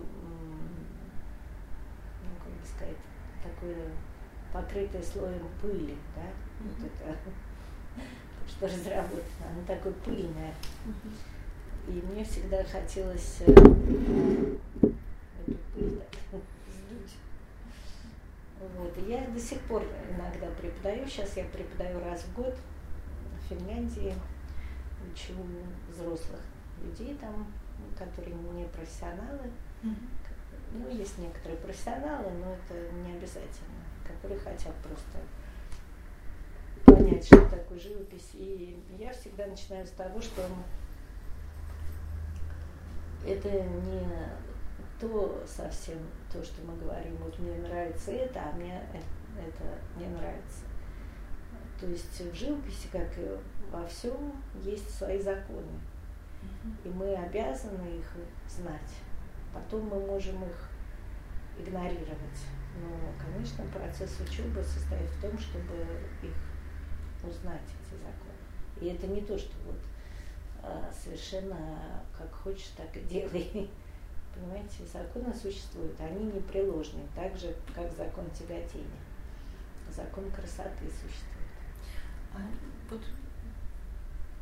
как 2.43 2.53
бы 2.53 2.67
сказать, 2.67 2.97
такое 3.43 3.77
покрытое 4.53 5.03
слоем 5.03 5.49
пыли, 5.61 5.97
да, 6.15 6.23
mm-hmm. 6.23 6.81
вот 6.81 6.93
это, 7.01 7.17
что 8.49 8.67
разработано, 8.67 9.47
оно 9.51 9.65
такое 9.67 9.93
пыльное. 10.05 10.55
Mm-hmm. 10.87 11.13
И 11.89 11.93
мне 12.13 12.25
всегда 12.25 12.63
хотелось 12.65 13.41
э, 13.41 13.53
эту 13.53 14.61
пыль 15.75 16.01
так. 16.31 16.41
Вот. 18.77 18.96
И 18.98 19.11
я 19.11 19.27
до 19.27 19.40
сих 19.40 19.61
пор 19.61 19.85
иногда 20.11 20.46
преподаю, 20.61 21.07
сейчас 21.07 21.37
я 21.37 21.44
преподаю 21.44 22.00
раз 22.00 22.22
в 22.22 22.35
год 22.35 22.57
в 23.40 23.48
Финляндии, 23.48 24.14
учу 25.12 25.35
взрослых 25.90 26.40
людей 26.83 27.16
там, 27.20 27.46
которые 27.98 28.35
не 28.35 28.64
профессионалы. 28.64 29.50
Mm-hmm. 29.83 30.09
Ну, 30.72 30.88
есть 30.88 31.18
некоторые 31.18 31.59
профессионалы, 31.59 32.31
но 32.33 32.55
это 32.55 32.92
не 32.94 33.12
обязательно, 33.12 33.85
которые 34.05 34.40
хотят 34.40 34.74
просто 34.77 35.18
понять, 36.85 37.24
что 37.24 37.46
такое 37.46 37.79
живопись. 37.79 38.31
И 38.35 38.83
я 38.98 39.12
всегда 39.12 39.46
начинаю 39.46 39.87
с 39.87 39.90
того, 39.90 40.20
что 40.20 40.42
это 43.27 43.50
не 43.50 44.07
то 45.01 45.43
совсем, 45.47 45.99
то, 46.33 46.43
что 46.43 46.63
мы 46.63 46.77
говорим, 46.77 47.17
вот 47.17 47.39
мне 47.39 47.57
нравится 47.59 48.13
это, 48.13 48.41
а 48.41 48.53
мне 48.57 48.81
это 49.37 49.65
не 49.99 50.07
нравится. 50.07 50.65
То 51.81 51.87
есть 51.87 52.21
в 52.21 52.35
живописи, 52.35 52.89
как 52.91 53.19
и 53.19 53.37
во 53.71 53.87
всем, 53.87 54.33
есть 54.63 54.91
свои 54.91 55.21
законы. 55.21 55.81
И 56.85 56.89
мы 56.89 57.15
обязаны 57.15 57.99
их 57.99 58.13
знать. 58.49 58.95
Потом 59.53 59.89
мы 59.89 60.01
можем 60.07 60.43
их 60.45 60.71
игнорировать. 61.59 62.41
Но, 62.81 62.89
конечно, 63.25 63.65
процесс 63.73 64.21
учебы 64.21 64.63
состоит 64.63 65.09
в 65.09 65.21
том, 65.21 65.39
чтобы 65.39 65.75
их 66.23 66.35
узнать, 67.23 67.63
эти 67.63 67.99
законы. 67.99 68.35
И 68.81 68.87
это 68.87 69.07
не 69.07 69.21
то, 69.23 69.39
что 69.39 69.53
вот 69.67 69.79
а, 70.63 70.91
совершенно 70.93 72.03
как 72.17 72.33
хочешь, 72.33 72.73
так 72.77 72.97
и 72.97 73.01
делай. 73.01 73.71
Понимаете, 74.35 74.85
законы 74.92 75.33
существуют, 75.35 75.99
они 76.01 76.25
непреложны, 76.25 77.01
так 77.14 77.37
же, 77.37 77.55
как 77.75 77.90
закон 77.92 78.25
тяготения. 78.31 78.85
Закон 79.94 80.31
красоты 80.31 80.87
существует. 80.87 81.49
А 82.35 82.40
вот 82.90 83.01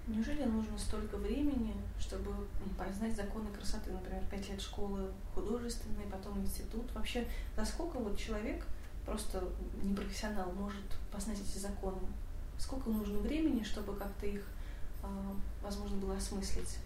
Неужели 0.08 0.42
нужно 0.42 0.76
столько 0.76 1.16
времени, 1.16 1.76
чтобы 2.00 2.32
познать 2.76 3.14
законы 3.14 3.50
красоты? 3.52 3.92
Например, 3.92 4.20
пять 4.28 4.48
лет 4.48 4.60
школы 4.60 5.12
художественной, 5.32 6.04
потом 6.10 6.40
институт. 6.40 6.92
Вообще, 6.92 7.24
насколько 7.56 7.98
вот 7.98 8.18
человек, 8.18 8.66
просто 9.06 9.44
непрофессионал, 9.80 10.50
может 10.52 10.82
познать 11.12 11.38
эти 11.40 11.58
законы? 11.58 12.00
Сколько 12.58 12.90
нужно 12.90 13.18
времени, 13.18 13.62
чтобы 13.62 13.94
как-то 13.94 14.26
их, 14.26 14.44
а, 15.04 15.08
возможно, 15.62 15.96
было 15.98 16.16
осмыслить? 16.16 16.78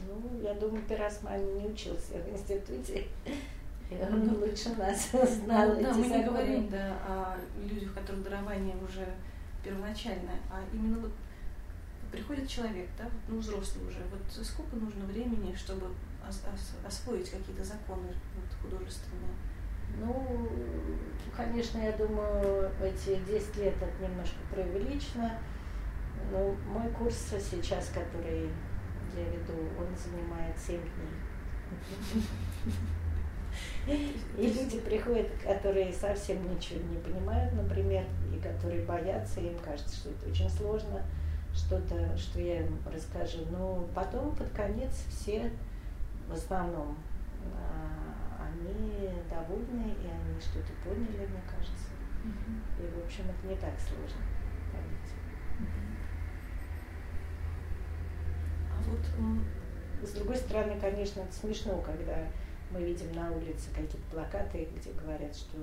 Ну, 0.00 0.42
я 0.42 0.54
думаю, 0.54 0.82
Пиросман 0.88 1.58
не 1.58 1.66
учился 1.66 2.14
в 2.14 2.28
институте. 2.30 3.06
Он 3.90 4.26
ну, 4.26 4.38
лучше 4.38 4.70
нас 4.76 5.10
знал 5.10 5.74
ну, 5.74 5.82
Да, 5.82 5.92
мы 5.92 6.06
не 6.06 6.24
говорим 6.24 6.68
да, 6.68 6.96
о 7.06 7.36
людях, 7.62 7.90
у 7.90 8.00
которых 8.00 8.22
дарование 8.22 8.74
уже 8.76 9.06
первоначальное, 9.62 10.40
а 10.50 10.62
именно 10.72 10.98
вот 10.98 11.12
приходит 12.10 12.48
человек, 12.48 12.88
да, 12.98 13.04
ну, 13.28 13.38
взрослый 13.38 13.86
уже, 13.86 13.98
вот 14.10 14.46
сколько 14.46 14.76
нужно 14.76 15.04
времени, 15.04 15.54
чтобы 15.54 15.86
ос 16.26 16.42
освоить 16.86 17.30
какие-то 17.30 17.64
законы 17.64 18.08
вот, 18.34 18.70
художественные? 18.70 19.34
Ну, 19.98 20.48
конечно, 21.36 21.78
я 21.78 21.92
думаю, 21.92 22.70
эти 22.82 23.18
10 23.26 23.56
лет 23.56 23.74
это 23.80 24.02
немножко 24.02 24.36
преувеличено. 24.50 25.38
Но 26.30 26.54
мой 26.66 26.88
курс 26.92 27.34
сейчас, 27.50 27.88
который 27.88 28.48
я 29.16 29.24
веду, 29.24 29.54
он 29.78 29.86
занимает 29.96 30.58
7 30.58 30.80
дней. 30.80 32.22
И 34.38 34.46
люди 34.46 34.80
приходят, 34.80 35.28
которые 35.42 35.92
совсем 35.92 36.38
ничего 36.54 36.80
не 36.80 36.96
понимают, 36.98 37.52
например, 37.52 38.04
и 38.34 38.38
которые 38.38 38.84
боятся, 38.84 39.40
им 39.40 39.58
кажется, 39.58 39.96
что 39.96 40.10
это 40.10 40.30
очень 40.30 40.48
сложно 40.48 41.02
что-то, 41.52 42.16
что 42.16 42.40
я 42.40 42.60
им 42.60 42.78
расскажу. 42.86 43.44
Но 43.50 43.86
потом, 43.94 44.34
под 44.34 44.50
конец, 44.50 45.04
все 45.10 45.50
в 46.28 46.32
основном 46.32 46.96
а, 47.54 48.46
они 48.46 49.10
довольны, 49.28 49.94
и 50.02 50.06
они 50.06 50.40
что-то 50.40 50.72
поняли, 50.84 51.26
мне 51.26 51.42
кажется. 51.50 51.90
И, 52.78 52.82
в 52.82 53.04
общем, 53.04 53.24
это 53.24 53.46
не 53.48 53.56
так 53.56 53.74
сложно 53.78 54.22
понять. 54.70 55.12
Вот 58.88 60.08
с 60.08 60.12
другой 60.12 60.36
стороны, 60.36 60.78
конечно, 60.80 61.20
это 61.20 61.32
смешно, 61.32 61.80
когда 61.80 62.26
мы 62.70 62.82
видим 62.82 63.12
на 63.12 63.30
улице 63.30 63.68
какие-то 63.70 63.98
плакаты, 64.10 64.68
где 64.76 64.92
говорят, 64.92 65.34
что 65.34 65.58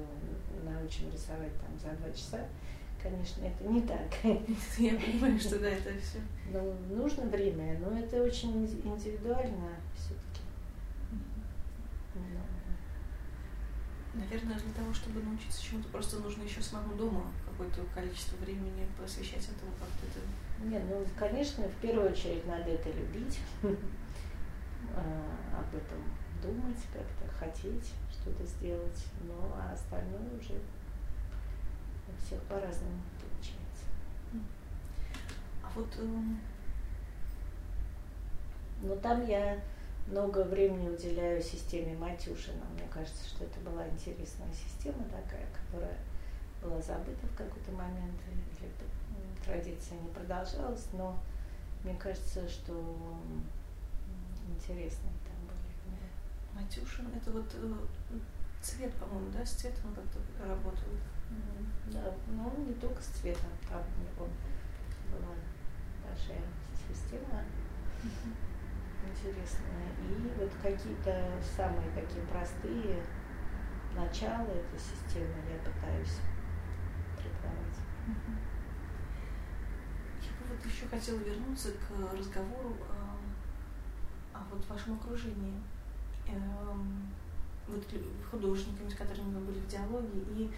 научим 0.63 1.11
рисовать 1.11 1.51
там 1.59 1.77
за 1.79 1.97
два 1.97 2.11
часа. 2.11 2.45
Конечно, 3.01 3.45
это 3.45 3.63
не 3.63 3.81
так. 3.81 4.07
Я 4.77 4.95
понимаю, 4.95 5.39
что 5.39 5.59
да, 5.59 5.69
это 5.69 5.89
все. 5.99 6.19
Ну, 6.51 6.73
нужно 6.89 7.25
время, 7.25 7.79
но 7.79 7.97
это 7.97 8.21
очень 8.21 8.65
индивидуально 8.65 9.71
все-таки. 9.95 10.41
Наверное, 14.19 14.59
для 14.59 14.73
того, 14.73 14.93
чтобы 14.93 15.23
научиться 15.23 15.63
чему-то, 15.63 15.87
просто 15.89 16.19
нужно 16.19 16.43
еще 16.43 16.61
самому 16.61 16.93
дома 16.95 17.31
какое-то 17.45 17.81
количество 17.95 18.35
времени 18.37 18.85
посвящать 18.99 19.45
этому 19.45 19.71
как-то 19.79 20.05
это. 20.07 20.67
Не, 20.67 20.79
ну, 20.79 21.05
конечно, 21.17 21.63
в 21.63 21.75
первую 21.75 22.11
очередь 22.11 22.45
надо 22.45 22.69
это 22.69 22.89
любить, 22.91 23.39
а, 24.93 25.57
об 25.57 25.73
этом 25.73 26.03
думать, 26.43 26.77
как-то 26.91 27.33
хотеть 27.33 27.93
что-то 28.11 28.45
сделать, 28.45 29.05
ну 29.23 29.33
а 29.55 29.71
остальное 29.73 30.37
уже 30.37 30.59
у 32.07 32.25
всех 32.25 32.41
по-разному 32.43 33.01
получается. 33.21 33.85
А 35.63 35.71
вот... 35.75 35.87
Эм... 35.97 36.39
Ну 38.81 38.95
там 38.97 39.25
я 39.25 39.59
много 40.09 40.43
времени 40.43 40.89
уделяю 40.89 41.41
системе 41.41 41.95
Матюшина. 41.97 42.65
Мне 42.73 42.87
кажется, 42.91 43.27
что 43.27 43.45
это 43.45 43.59
была 43.59 43.87
интересная 43.87 44.51
система 44.53 45.03
такая, 45.05 45.45
которая 45.53 45.97
была 46.61 46.81
забыта 46.81 47.27
в 47.27 47.35
какой-то 47.35 47.71
момент, 47.71 48.19
или 48.59 48.71
традиция 49.45 49.99
не 49.99 50.09
продолжалась, 50.09 50.87
но 50.93 51.17
мне 51.83 51.95
кажется, 51.95 52.47
что 52.49 52.73
интересные 54.47 55.13
там 55.25 55.47
были. 55.47 55.99
Матюшин, 56.53 57.07
это 57.15 57.31
вот 57.31 57.45
э, 57.53 57.73
цвет, 58.61 58.93
по-моему, 58.95 59.31
да, 59.31 59.45
с 59.45 59.51
цветом 59.51 59.93
как-то 59.93 60.19
работал. 60.45 60.89
Да, 61.87 62.13
но 62.27 62.51
не 62.65 62.73
только 62.73 63.01
с 63.01 63.05
цветом, 63.05 63.51
там 63.69 63.81
у 63.81 64.01
него 64.01 64.31
была 65.11 65.35
большая 66.03 66.41
система. 66.89 67.43
Mm-hmm 68.03 68.48
интересное. 69.07 69.89
И 70.01 70.31
вот 70.39 70.51
какие-то 70.61 71.31
самые 71.55 71.89
такие 71.91 72.25
простые 72.25 73.03
начала 73.95 74.45
этой 74.45 74.79
системы 74.79 75.35
я 75.49 75.59
пытаюсь 75.59 76.19
преподавать. 77.17 77.79
Я 80.21 80.29
бы 80.39 80.55
вот 80.55 80.65
еще 80.65 80.87
хотела 80.87 81.17
вернуться 81.17 81.71
к 81.71 82.17
разговору 82.17 82.75
о, 82.89 84.37
о 84.37 84.43
вот 84.51 84.67
вашем 84.67 84.95
окружении. 84.95 85.61
Эм, 86.27 87.11
вот 87.67 87.83
художниками, 88.29 88.89
с 88.89 88.95
которыми 88.95 89.35
вы 89.35 89.41
были 89.41 89.59
в 89.59 89.67
диалоге, 89.67 90.19
и 90.31 90.51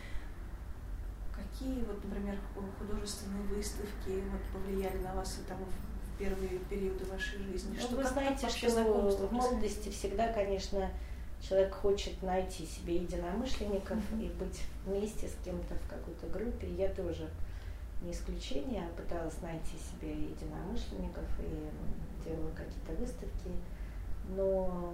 какие 1.34 1.84
вот, 1.84 2.04
например, 2.04 2.38
художественные 2.78 3.44
выставки 3.44 4.24
вот, 4.32 4.42
повлияли 4.54 4.98
на 5.00 5.14
вас 5.16 5.40
и 5.40 5.48
там, 5.48 5.60
первые 6.22 6.60
периоды 6.70 7.06
вашей 7.06 7.40
жизни? 7.40 7.76
Ну, 7.76 7.82
что, 7.82 7.96
вы 7.96 8.04
как, 8.04 8.14
знаете, 8.14 8.42
как 8.42 8.52
что 8.52 9.28
в 9.28 9.32
молодости 9.32 9.90
всегда, 9.90 10.32
конечно, 10.32 10.90
человек 11.42 11.74
хочет 11.74 12.22
найти 12.22 12.66
себе 12.66 12.98
единомышленников 12.98 13.98
mm-hmm. 13.98 14.26
и 14.26 14.30
быть 14.30 14.62
вместе 14.86 15.28
с 15.28 15.36
кем-то 15.44 15.74
в 15.76 15.90
какой-то 15.90 16.28
группе. 16.28 16.70
Я 16.70 16.90
тоже 16.90 17.28
не 18.04 18.12
исключение, 18.12 18.84
а 18.84 19.02
пыталась 19.02 19.42
найти 19.42 19.78
себе 19.78 20.12
единомышленников 20.12 21.26
и 21.40 22.30
делала 22.30 22.52
какие-то 22.52 22.94
выставки. 23.00 23.50
Но 24.30 24.94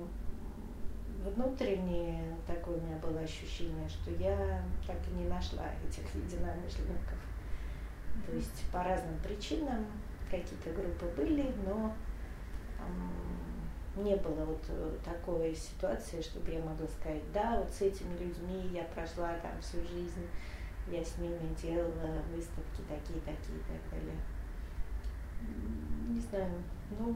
внутреннее 1.35 2.35
такое 2.45 2.77
у 2.77 2.81
меня 2.81 2.97
было 2.97 3.19
ощущение, 3.19 3.89
что 3.89 4.11
я 4.11 4.63
так 4.85 4.97
и 5.09 5.21
не 5.21 5.27
нашла 5.27 5.65
этих 5.87 6.03
единомышленников. 6.15 7.19
То 8.25 8.33
есть 8.33 8.63
по 8.71 8.83
разным 8.83 9.17
причинам 9.19 9.85
какие-то 10.29 10.69
группы 10.71 11.05
были, 11.15 11.51
но 11.65 11.93
не 13.95 14.15
было 14.15 14.45
вот 14.45 14.63
э, 14.69 14.97
такой 15.03 15.55
ситуации, 15.55 16.21
чтобы 16.21 16.51
я 16.51 16.59
могла 16.59 16.87
сказать, 16.87 17.23
да, 17.33 17.57
вот 17.57 17.71
с 17.71 17.81
этими 17.81 18.15
людьми 18.17 18.69
я 18.73 18.83
прошла 18.83 19.33
там 19.41 19.59
всю 19.61 19.77
жизнь, 19.81 20.27
я 20.87 21.03
с 21.03 21.17
ними 21.17 21.55
делала 21.61 22.21
выставки 22.33 22.81
такие, 22.87 23.19
такие 23.21 23.57
и 23.57 23.63
так 23.67 23.91
далее. 23.91 24.17
Не 26.09 26.19
знаю, 26.19 26.51
ну, 26.97 27.15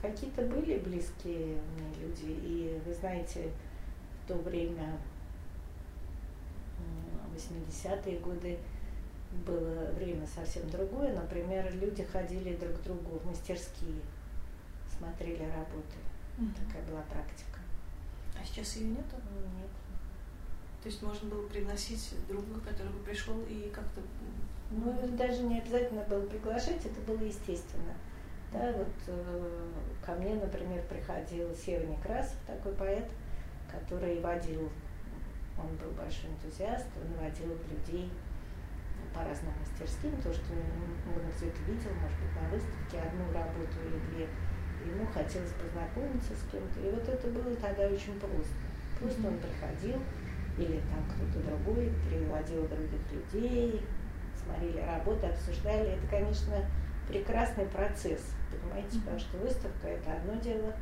какие-то 0.00 0.42
были 0.42 0.78
близкие 0.78 1.58
мне 1.74 2.06
люди, 2.06 2.26
и 2.26 2.80
вы 2.84 2.92
знаете, 2.92 3.50
в 4.24 4.28
то 4.28 4.34
время, 4.34 4.98
80-е 7.34 8.18
годы, 8.18 8.58
было 9.46 9.90
время 9.92 10.26
совсем 10.26 10.68
другое. 10.70 11.12
Например, 11.14 11.72
люди 11.74 12.04
ходили 12.04 12.56
друг 12.56 12.78
к 12.80 12.82
другу 12.82 13.18
в 13.18 13.26
мастерские, 13.26 14.00
смотрели 14.96 15.44
работы. 15.44 15.98
Mm-hmm. 16.38 16.66
Такая 16.66 16.82
была 16.88 17.02
практика. 17.02 17.60
А 18.40 18.44
сейчас 18.44 18.76
ее 18.76 18.88
нету? 18.90 19.16
Нет. 19.58 19.70
То 20.82 20.88
есть 20.88 21.02
можно 21.02 21.28
было 21.28 21.46
пригласить 21.46 22.14
друга, 22.28 22.60
который 22.60 22.92
бы 22.92 22.98
пришел 23.00 23.34
и 23.48 23.70
как-то... 23.72 24.00
Ну, 24.70 25.16
даже 25.16 25.42
не 25.42 25.60
обязательно 25.60 26.02
было 26.02 26.26
приглашать, 26.26 26.84
это 26.84 27.00
было 27.06 27.22
естественно. 27.22 27.94
Да, 28.52 28.72
вот 28.72 28.88
э, 29.06 29.70
ко 30.04 30.12
мне, 30.14 30.34
например, 30.34 30.82
приходил 30.88 31.54
Сева 31.54 31.84
Некрасов, 31.86 32.36
такой 32.46 32.72
поэт, 32.74 33.08
который 33.70 34.20
водил, 34.20 34.70
он 35.58 35.68
был 35.76 35.90
большой 35.92 36.30
энтузиаст, 36.30 36.86
он 36.96 37.24
водил 37.24 37.48
людей 37.70 38.10
по 39.14 39.24
разным 39.24 39.52
мастерским, 39.60 40.16
то, 40.22 40.32
что 40.32 40.52
он 40.52 41.22
все 41.36 41.48
это 41.48 41.60
видел, 41.68 41.92
может 42.00 42.18
быть, 42.18 42.34
на 42.36 42.48
выставке 42.48 42.96
одну 42.98 43.24
работу 43.32 43.76
или 43.84 43.98
две. 44.10 44.26
Ему 44.84 45.06
хотелось 45.06 45.52
познакомиться 45.54 46.34
с 46.34 46.42
кем-то. 46.50 46.80
И 46.80 46.90
вот 46.90 47.06
это 47.08 47.28
было 47.28 47.54
тогда 47.56 47.86
очень 47.86 48.18
просто. 48.18 48.58
Просто 48.98 49.22
mm-hmm. 49.22 49.28
он 49.28 49.38
приходил, 49.38 50.00
или 50.58 50.80
там 50.90 51.02
кто-то 51.08 51.38
другой 51.46 51.92
приводил 52.08 52.66
других 52.68 53.04
людей, 53.12 53.82
смотрели 54.36 54.80
работы, 54.80 55.26
обсуждали. 55.26 55.96
Это, 55.96 56.06
конечно, 56.08 56.54
прекрасный 57.08 57.66
процесс, 57.66 58.32
понимаете, 58.50 58.98
потому 59.00 59.18
что 59.18 59.36
выставка 59.38 59.88
это 59.88 60.12
одно 60.12 60.34
дело, 60.40 60.74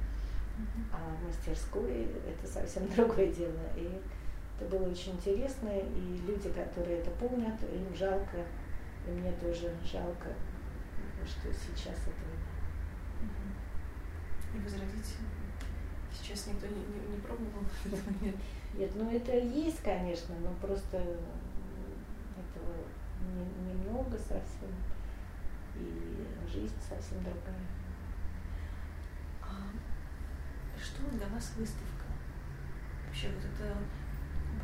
а 0.92 1.16
мастерской 1.26 2.08
это 2.26 2.50
совсем 2.50 2.88
другое 2.96 3.32
дело. 3.32 3.60
И 3.76 4.00
это 4.60 4.76
было 4.76 4.90
очень 4.90 5.12
интересно, 5.12 5.70
и 5.70 6.20
люди, 6.26 6.50
которые 6.50 6.98
это 6.98 7.10
помнят, 7.12 7.54
им 7.62 7.94
жалко, 7.94 8.44
и 9.06 9.10
мне 9.10 9.32
тоже 9.32 9.72
жалко, 9.82 10.28
что 11.26 11.52
сейчас 11.52 11.96
этого 12.02 12.34
И 14.54 14.58
возродить 14.58 15.16
сейчас 16.12 16.48
никто 16.48 16.66
не, 16.66 16.74
не, 16.74 17.14
не 17.14 17.20
пробовал 17.20 17.64
нет. 18.20 18.34
Нет, 18.74 18.90
ну 18.94 19.10
это 19.10 19.32
есть, 19.32 19.82
конечно, 19.82 20.34
но 20.40 20.52
просто 20.60 20.98
этого 20.98 22.74
не, 23.20 23.72
немного 23.72 24.18
совсем, 24.18 24.70
и 25.74 26.26
жизнь 26.48 26.76
совсем 26.80 27.18
другая. 27.24 27.66
А 29.42 29.72
что 30.78 31.02
для 31.16 31.26
вас 31.28 31.54
выставка? 31.56 32.04
Вообще 33.06 33.28
вот 33.28 33.44
это 33.44 33.76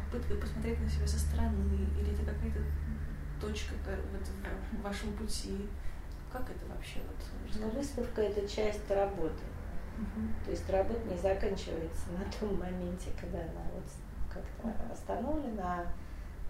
попытка 0.05 0.35
посмотреть 0.37 0.81
на 0.81 0.89
себя 0.89 1.07
со 1.07 1.19
стороны, 1.19 1.87
или 1.99 2.13
это 2.13 2.25
какая-то 2.25 2.61
точка 3.41 3.75
вот 4.13 4.29
в 4.73 4.83
вашем 4.83 5.13
пути? 5.15 5.69
Как 6.33 6.43
это 6.43 6.67
вообще? 6.67 7.01
Вот, 7.07 7.61
ну, 7.61 7.71
выставка– 7.71 8.21
это 8.23 8.47
часть 8.49 8.91
работы. 8.91 9.45
Угу. 9.99 10.29
То 10.45 10.51
есть 10.51 10.69
работа 10.69 11.01
не 11.09 11.17
заканчивается 11.17 12.11
на 12.11 12.25
том 12.39 12.59
моменте, 12.59 13.11
когда 13.19 13.39
она 13.39 13.63
вот 13.75 13.85
как-то 14.31 14.93
остановлена, 14.93 15.81
а 15.81 15.87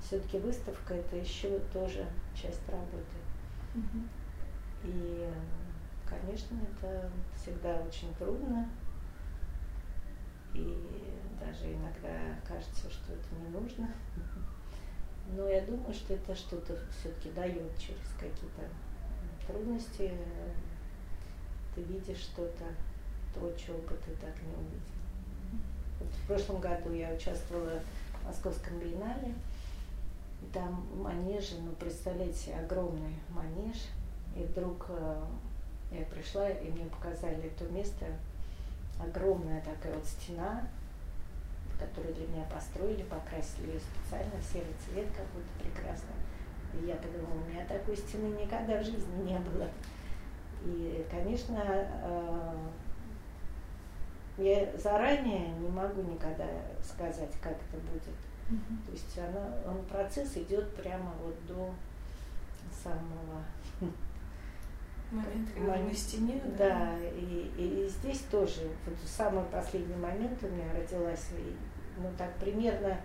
все-таки 0.03 0.39
выставка– 0.39 0.95
это 0.97 1.17
еще 1.17 1.59
тоже 1.73 2.07
часть 2.35 2.69
работы. 2.69 3.17
Угу. 3.75 4.05
И, 4.85 5.29
конечно, 6.09 6.59
это 6.63 7.11
всегда 7.35 7.77
очень 7.77 8.13
трудно. 8.15 8.69
И 10.55 11.06
даже 11.41 11.73
иногда 11.73 12.39
кажется, 12.47 12.91
что 12.91 13.13
это 13.13 13.35
не 13.41 13.49
нужно. 13.49 13.89
Но 15.29 15.49
я 15.49 15.61
думаю, 15.63 15.93
что 15.93 16.15
это 16.15 16.35
что-то 16.35 16.79
все-таки 16.99 17.31
дает 17.31 17.77
через 17.79 18.09
какие-то 18.19 18.63
трудности. 19.47 20.13
Ты 21.75 21.83
видишь 21.83 22.19
что-то, 22.19 22.65
то, 23.35 23.53
чего 23.57 23.79
бы 23.79 23.97
ты 24.05 24.13
так 24.13 24.35
не 24.43 24.55
увидел. 24.55 24.97
Вот 26.01 26.09
в 26.09 26.27
прошлом 26.27 26.61
году 26.61 26.93
я 26.93 27.13
участвовала 27.13 27.81
в 28.23 28.27
Московском 28.27 28.79
биеннале. 28.79 29.35
Там 30.53 30.87
манежи, 30.97 31.57
ну, 31.61 31.73
представляете, 31.73 32.55
огромный 32.55 33.15
манеж. 33.31 33.77
И 34.37 34.43
вдруг 34.43 34.87
э, 34.91 35.25
я 35.93 36.05
пришла, 36.05 36.49
и 36.51 36.71
мне 36.71 36.85
показали 36.87 37.51
то 37.59 37.65
место, 37.67 38.05
огромная 39.01 39.63
такая 39.63 39.95
вот 39.95 40.05
стена, 40.05 40.69
которую 41.79 42.15
для 42.15 42.27
меня 42.27 42.45
построили, 42.45 43.03
покрасили 43.03 43.73
ее 43.73 43.81
специально 43.81 44.33
в 44.41 44.45
серый 44.45 44.75
цвет 44.85 45.09
какой-то 45.09 45.51
прекрасный. 45.59 46.17
И 46.75 46.87
я 46.87 46.97
подумала, 46.97 47.35
у 47.35 47.51
меня 47.51 47.65
такой 47.67 47.97
стены 47.97 48.27
никогда 48.41 48.81
в 48.81 48.85
жизни 48.85 49.23
не 49.25 49.39
было. 49.39 49.69
И, 50.65 51.07
конечно, 51.11 51.59
э, 51.63 52.57
я 54.39 54.79
заранее 54.79 55.49
не 55.49 55.69
могу 55.69 56.03
никогда 56.03 56.47
сказать, 56.83 57.33
как 57.41 57.53
это 57.53 57.81
будет. 57.91 58.17
Mm-hmm. 58.51 58.87
То 58.87 58.93
есть 58.93 59.19
она, 59.19 59.71
он 59.71 59.85
процесс 59.87 60.37
идет 60.37 60.75
прямо 60.77 61.13
вот 61.23 61.35
до 61.47 61.71
самого 62.71 63.43
момент, 65.11 65.49
когда 65.55 65.77
на 65.77 65.95
стене. 65.95 66.41
Да, 66.59 66.69
да 66.69 66.99
и, 67.01 67.51
и 67.57 67.89
здесь 67.89 68.21
тоже 68.31 68.69
вот 68.85 68.97
в 68.99 69.09
самый 69.09 69.45
последний 69.45 69.97
момент 69.97 70.43
у 70.43 70.49
меня 70.49 70.73
родилась, 70.75 71.29
ну 71.97 72.11
так 72.19 72.35
примерно 72.37 72.99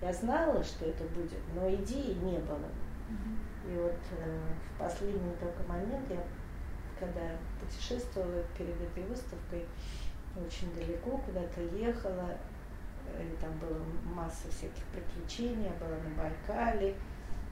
я 0.00 0.12
знала, 0.12 0.62
что 0.62 0.84
это 0.84 1.04
будет, 1.04 1.40
но 1.54 1.68
идеи 1.74 2.14
не 2.14 2.38
было. 2.38 2.68
Mm-hmm. 3.08 3.72
И 3.72 3.78
вот 3.78 3.98
э, 4.18 4.40
в 4.74 4.78
последний 4.78 5.34
только 5.40 5.62
момент 5.68 6.08
я, 6.10 6.22
когда 6.98 7.36
путешествовала 7.60 8.42
перед 8.56 8.80
этой 8.80 9.02
выставкой, 9.04 9.64
очень 10.36 10.72
далеко 10.74 11.18
куда-то 11.18 11.60
ехала, 11.76 12.30
и 13.18 13.36
там 13.40 13.58
была 13.58 13.78
масса 14.14 14.48
всяких 14.50 14.84
приключений, 14.92 15.64
я 15.64 15.84
была 15.84 15.96
на 15.98 16.22
Байкале, 16.22 16.94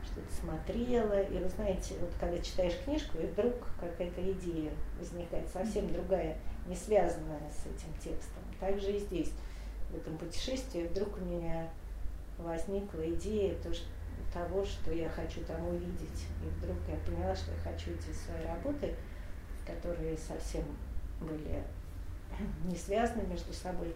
что-то 0.07 0.33
смотрела, 0.33 1.21
и 1.23 1.39
вы 1.39 1.49
знаете, 1.49 1.95
вот 2.01 2.11
когда 2.19 2.39
читаешь 2.39 2.79
книжку, 2.85 3.19
и 3.19 3.27
вдруг 3.27 3.55
какая-то 3.81 4.21
идея 4.33 4.73
возникает, 4.99 5.49
совсем 5.49 5.93
другая, 5.93 6.37
не 6.67 6.75
связанная 6.75 7.51
с 7.51 7.67
этим 7.67 7.93
текстом. 8.03 8.43
Также 8.61 8.93
и 8.93 9.01
здесь, 9.01 9.33
в 9.91 9.97
этом 9.97 10.17
путешествии, 10.19 10.87
вдруг 10.87 11.17
у 11.19 11.21
меня 11.21 11.69
возникла 12.39 13.09
идея 13.15 13.55
то, 13.57 13.73
что, 13.73 13.87
того, 14.33 14.65
что 14.65 14.93
я 14.93 15.09
хочу 15.09 15.41
там 15.45 15.67
увидеть. 15.69 16.27
И 16.43 16.49
вдруг 16.59 16.77
я 16.89 16.97
поняла, 17.07 17.35
что 17.35 17.53
я 17.53 17.59
хочу 17.59 17.91
эти 17.91 18.15
свои 18.15 18.45
работы, 18.45 18.95
которые 19.67 20.17
совсем 20.17 20.65
были 21.21 21.63
не 22.65 22.77
связаны 22.77 23.23
между 23.27 23.53
собой. 23.53 23.95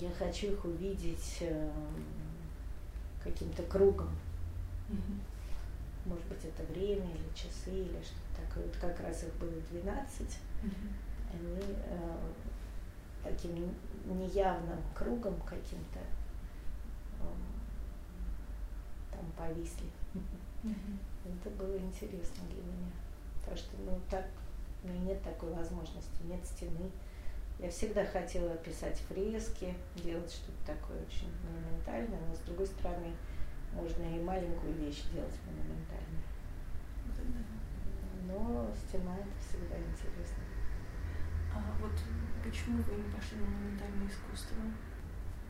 Я 0.00 0.10
хочу 0.10 0.48
их 0.48 0.64
увидеть 0.64 1.38
эм, 1.40 1.70
каким-то 3.24 3.62
кругом. 3.64 4.10
Может 6.04 6.24
быть, 6.26 6.44
это 6.44 6.62
время 6.72 7.10
или 7.10 7.34
часы, 7.34 7.70
или 7.70 8.02
что-то 8.02 8.46
такое. 8.46 8.66
Вот 8.66 8.76
как 8.76 9.00
раз 9.00 9.24
их 9.24 9.34
было 9.34 9.58
12. 9.70 10.38
Они 11.32 11.76
э, 11.88 12.18
таким 13.24 13.74
неявным 14.04 14.78
кругом 14.94 15.34
каким-то 15.40 15.98
э, 17.20 17.24
там 19.10 19.24
повисли. 19.36 19.88
Это 20.62 21.50
было 21.56 21.76
интересно 21.78 22.44
для 22.50 22.62
меня. 22.62 22.92
Потому 23.40 23.56
что, 23.56 23.76
ну, 23.78 23.98
так 24.10 24.26
но 24.84 24.92
ну, 24.92 25.00
нет 25.06 25.22
такой 25.22 25.52
возможности, 25.52 26.22
нет 26.24 26.44
стены. 26.44 26.90
Я 27.58 27.70
всегда 27.70 28.04
хотела 28.04 28.56
писать 28.56 29.00
фрески, 29.08 29.74
делать 29.96 30.30
что-то 30.30 30.74
такое 30.74 31.00
очень 31.02 31.32
монументальное, 31.42 32.20
но 32.28 32.34
с 32.34 32.40
другой 32.40 32.66
стороны 32.66 33.12
можно 33.72 34.02
и 34.02 34.22
маленькую 34.22 34.74
вещь 34.74 35.02
делать 35.12 35.34
монументальной. 35.46 36.24
Но 38.26 38.70
стена 38.74 39.16
это 39.16 39.38
всегда 39.40 39.76
интересно. 39.76 40.42
А 41.54 41.62
вот 41.80 41.92
почему 42.44 42.82
вы 42.82 42.96
не 42.96 43.10
пошли 43.10 43.38
на 43.38 43.46
монументальное 43.46 44.08
искусство? 44.08 44.56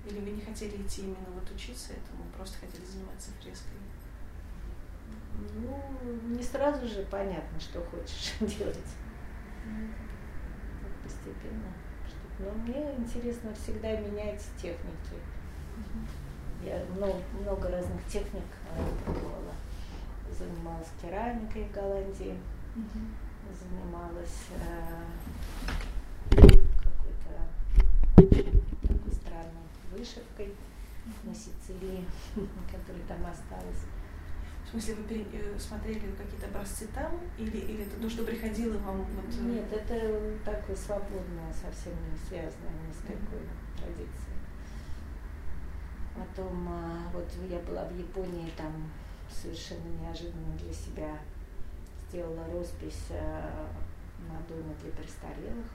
Или 0.06 0.20
вы 0.20 0.30
не 0.32 0.40
хотели 0.42 0.82
идти 0.82 1.02
именно 1.02 1.30
вот 1.34 1.50
учиться 1.50 1.94
этому, 1.94 2.24
просто 2.36 2.58
хотели 2.58 2.84
заниматься 2.84 3.30
фреской? 3.40 3.78
Ну, 5.56 6.36
не 6.36 6.42
сразу 6.42 6.86
же 6.86 7.02
понятно, 7.10 7.58
что 7.58 7.80
хочешь 7.80 8.34
делать 8.40 8.78
постепенно. 11.02 11.72
Но 12.38 12.50
мне 12.50 12.94
интересно 12.98 13.54
всегда 13.54 13.96
менять 13.96 14.42
техники. 14.60 15.20
Я 16.64 16.84
много, 16.96 17.20
много 17.40 17.70
разных 17.70 18.04
техник 18.08 18.42
э, 18.76 19.04
пробовала. 19.04 19.54
Занималась 20.36 20.88
керамикой 21.00 21.64
в 21.64 21.72
Голландии, 21.72 22.36
занималась 23.60 24.48
э, 24.50 25.04
какой-то 26.30 27.32
такой 28.16 29.12
странной 29.12 29.68
вышивкой 29.92 30.54
на 31.22 31.34
Сицилии, 31.34 32.04
которая 32.34 33.02
там 33.06 33.24
осталась 33.26 33.84
смысле, 34.80 34.94
вы 35.08 35.26
э, 35.32 35.58
смотрели 35.58 36.00
какие-то 36.16 36.46
образцы 36.46 36.88
там, 36.94 37.20
или, 37.38 37.58
или 37.58 37.84
это 37.84 38.00
то, 38.00 38.10
что 38.10 38.24
приходило 38.24 38.76
вам? 38.78 38.98
Вот... 38.98 39.24
Э? 39.26 39.42
Нет, 39.42 39.72
это 39.72 40.20
такое 40.44 40.74
свободное, 40.74 41.52
совсем 41.52 41.92
не 42.10 42.18
связанное 42.18 42.74
ни 42.86 42.92
с 42.92 42.98
какой 42.98 43.38
mm-hmm. 43.38 43.78
традицией. 43.78 44.34
Потом, 46.14 46.68
а, 46.68 47.10
вот 47.12 47.26
я 47.48 47.58
была 47.60 47.84
в 47.84 47.96
Японии, 47.96 48.50
там 48.56 48.90
совершенно 49.30 49.88
неожиданно 50.00 50.56
для 50.56 50.72
себя 50.72 51.18
сделала 52.08 52.44
роспись 52.52 53.08
а, 53.10 53.68
на 54.28 54.40
доме 54.48 54.74
для 54.82 54.90
престарелых. 54.92 55.66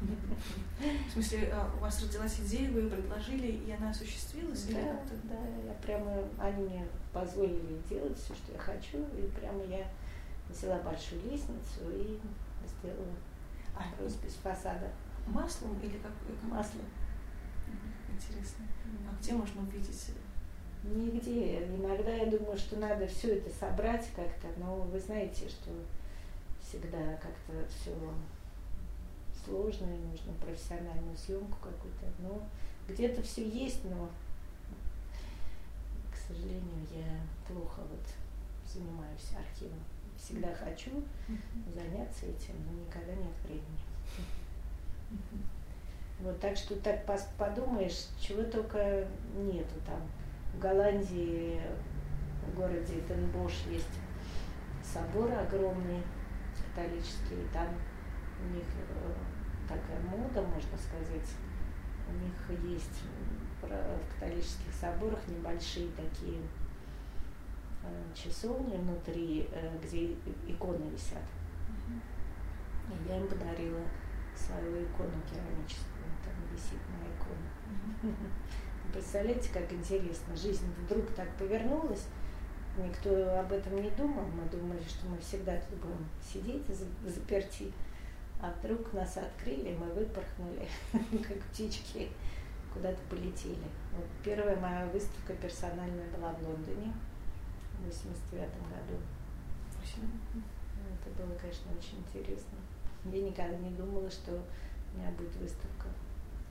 В 0.00 1.12
смысле, 1.12 1.50
а, 1.52 1.70
у 1.76 1.80
вас 1.80 2.02
родилась 2.02 2.38
идея, 2.40 2.70
вы 2.70 2.82
ее 2.82 2.90
предложили, 2.90 3.48
и 3.66 3.72
она 3.72 3.90
осуществилась? 3.90 4.64
Да, 4.64 5.00
да, 5.24 5.38
я 5.66 5.72
прямо, 5.82 6.22
они 6.38 6.62
мне 6.64 6.86
позволили 7.12 7.80
делать 7.88 8.16
все, 8.16 8.34
что 8.34 8.52
я 8.52 8.58
хочу, 8.58 8.98
и 9.16 9.28
прямо 9.38 9.64
я 9.64 9.86
взяла 10.48 10.78
большую 10.78 11.22
лестницу 11.22 11.90
и 11.90 12.18
сделала 12.66 13.14
а, 13.76 13.82
роспись 14.00 14.38
фасада. 14.42 14.90
Маслом 15.26 15.78
или 15.82 15.98
как? 15.98 16.12
Маслом. 16.44 16.84
Интересно. 18.12 18.64
А 19.10 19.20
где 19.20 19.32
можно 19.32 19.62
увидеть? 19.62 20.10
Нигде. 20.84 21.66
Иногда 21.66 22.12
я 22.12 22.26
думаю, 22.26 22.56
что 22.56 22.76
надо 22.76 23.06
все 23.08 23.36
это 23.36 23.50
собрать 23.50 24.08
как-то, 24.14 24.48
но 24.58 24.76
вы 24.76 24.98
знаете, 24.98 25.48
что 25.48 25.70
всегда 26.60 27.14
как-то 27.16 27.52
все 27.68 27.94
сложно, 29.48 29.86
и 29.86 29.98
нужно 29.98 30.32
профессиональную 30.40 31.16
съемку 31.16 31.56
какую-то. 31.62 32.06
Но 32.18 32.42
где-то 32.88 33.22
все 33.22 33.48
есть, 33.48 33.84
но, 33.84 34.08
к 36.12 36.16
сожалению, 36.16 36.86
я 36.94 37.20
плохо 37.46 37.80
вот 37.80 38.06
занимаюсь 38.66 39.32
архивом. 39.36 39.80
Всегда 40.16 40.52
хочу 40.54 40.90
заняться 41.74 42.26
этим, 42.26 42.54
но 42.66 42.84
никогда 42.84 43.14
нет 43.14 43.34
времени. 43.44 43.84
Вот 46.20 46.40
так 46.40 46.56
что 46.56 46.74
так 46.76 47.04
подумаешь, 47.38 48.08
чего 48.20 48.42
только 48.42 49.06
нету 49.36 49.74
там. 49.86 50.00
В 50.54 50.58
Голландии, 50.58 51.60
в 52.46 52.56
городе 52.56 53.00
Денбош 53.08 53.52
есть 53.70 53.86
собор 54.82 55.30
огромный 55.32 56.02
католический, 56.74 57.46
там 57.52 57.68
у 58.40 58.54
них 58.54 58.64
э, 58.64 59.12
такая 59.68 60.00
мода, 60.00 60.42
можно 60.42 60.78
сказать. 60.78 61.30
У 62.08 62.12
них 62.12 62.70
есть 62.72 63.02
в 63.60 63.68
католических 64.14 64.72
соборах 64.72 65.20
небольшие 65.28 65.88
такие 65.90 66.40
э, 67.82 68.14
часовни 68.14 68.76
внутри, 68.76 69.48
э, 69.52 69.78
где 69.82 70.14
иконы 70.46 70.88
висят. 70.90 71.22
И 72.88 73.08
я 73.08 73.18
им 73.18 73.28
подарила 73.28 73.82
свою 74.34 74.84
икону 74.84 75.20
керамическую, 75.28 76.06
там 76.24 76.34
висит 76.52 76.80
моя 76.88 77.12
икона. 77.14 78.16
Представляете, 78.92 79.50
как 79.52 79.70
интересно, 79.70 80.34
жизнь 80.34 80.66
вдруг 80.84 81.10
так 81.10 81.28
повернулась, 81.36 82.06
никто 82.78 83.38
об 83.38 83.52
этом 83.52 83.82
не 83.82 83.90
думал, 83.90 84.24
мы 84.28 84.48
думали, 84.48 84.82
что 84.88 85.06
мы 85.06 85.18
всегда 85.18 85.56
тут 85.68 85.78
будем 85.78 86.08
сидеть 86.22 86.64
заперти, 87.04 87.72
а 88.40 88.52
вдруг 88.58 88.92
нас 88.92 89.16
открыли, 89.16 89.76
мы 89.76 89.86
выпорхнули, 89.92 90.66
как 90.92 91.38
птички, 91.50 92.08
куда-то 92.72 92.98
полетели. 93.10 93.68
Вот 93.96 94.06
первая 94.24 94.56
моя 94.56 94.86
выставка 94.86 95.34
персональная 95.34 96.08
была 96.16 96.32
в 96.32 96.42
Лондоне 96.42 96.92
в 97.80 97.86
89 97.86 98.48
году. 98.48 99.00
Это 99.94 101.22
было, 101.22 101.34
конечно, 101.36 101.70
очень 101.76 101.98
интересно. 101.98 102.58
Я 103.04 103.22
никогда 103.22 103.56
не 103.56 103.70
думала, 103.70 104.10
что 104.10 104.32
у 104.32 104.98
меня 104.98 105.10
будет 105.16 105.34
выставка, 105.36 105.88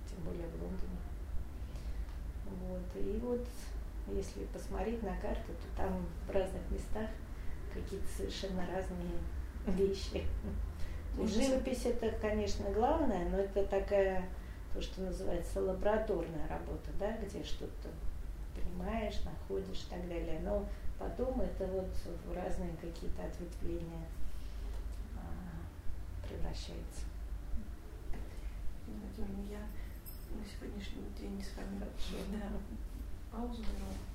тем 0.10 0.24
более 0.24 0.48
в 0.48 0.62
Лондоне. 0.62 0.98
Вот. 2.46 3.02
И 3.02 3.20
вот, 3.22 3.48
если 4.08 4.46
посмотреть 4.46 5.04
на 5.04 5.16
карту, 5.18 5.52
то 5.54 5.78
там 5.78 6.06
в 6.28 6.32
разных 6.32 6.62
местах 6.72 7.10
какие-то 7.74 8.08
совершенно 8.08 8.66
разные 8.68 9.18
вещи. 9.68 10.24
Живопись 11.26 11.86
это, 11.86 12.12
конечно, 12.20 12.70
главное, 12.72 13.28
но 13.30 13.40
это 13.40 13.66
такая, 13.66 14.24
то, 14.74 14.82
что 14.82 15.02
называется 15.02 15.62
лабораторная 15.62 16.48
работа, 16.48 16.92
да, 17.00 17.18
где 17.18 17.44
что-то 17.44 17.90
понимаешь, 18.56 19.16
находишь 19.26 19.86
и 19.88 19.90
так 19.90 20.08
далее. 20.08 20.40
Но 20.44 20.66
потом 21.00 21.42
это 21.42 21.66
вот 21.68 21.90
в 22.26 22.36
разные 22.36 22.72
какие-то 22.80 23.24
ответвления 23.24 24.06
а, 25.16 26.28
превращается. 26.28 27.06
Владимир, 28.86 29.52
я 29.52 29.60
на 30.38 30.46
сегодняшний 30.46 31.10
день 31.20 31.44
с 31.44 31.58
вами 31.58 31.80
да, 31.80 32.48
паузу 33.32 33.62
беру. 33.62 34.08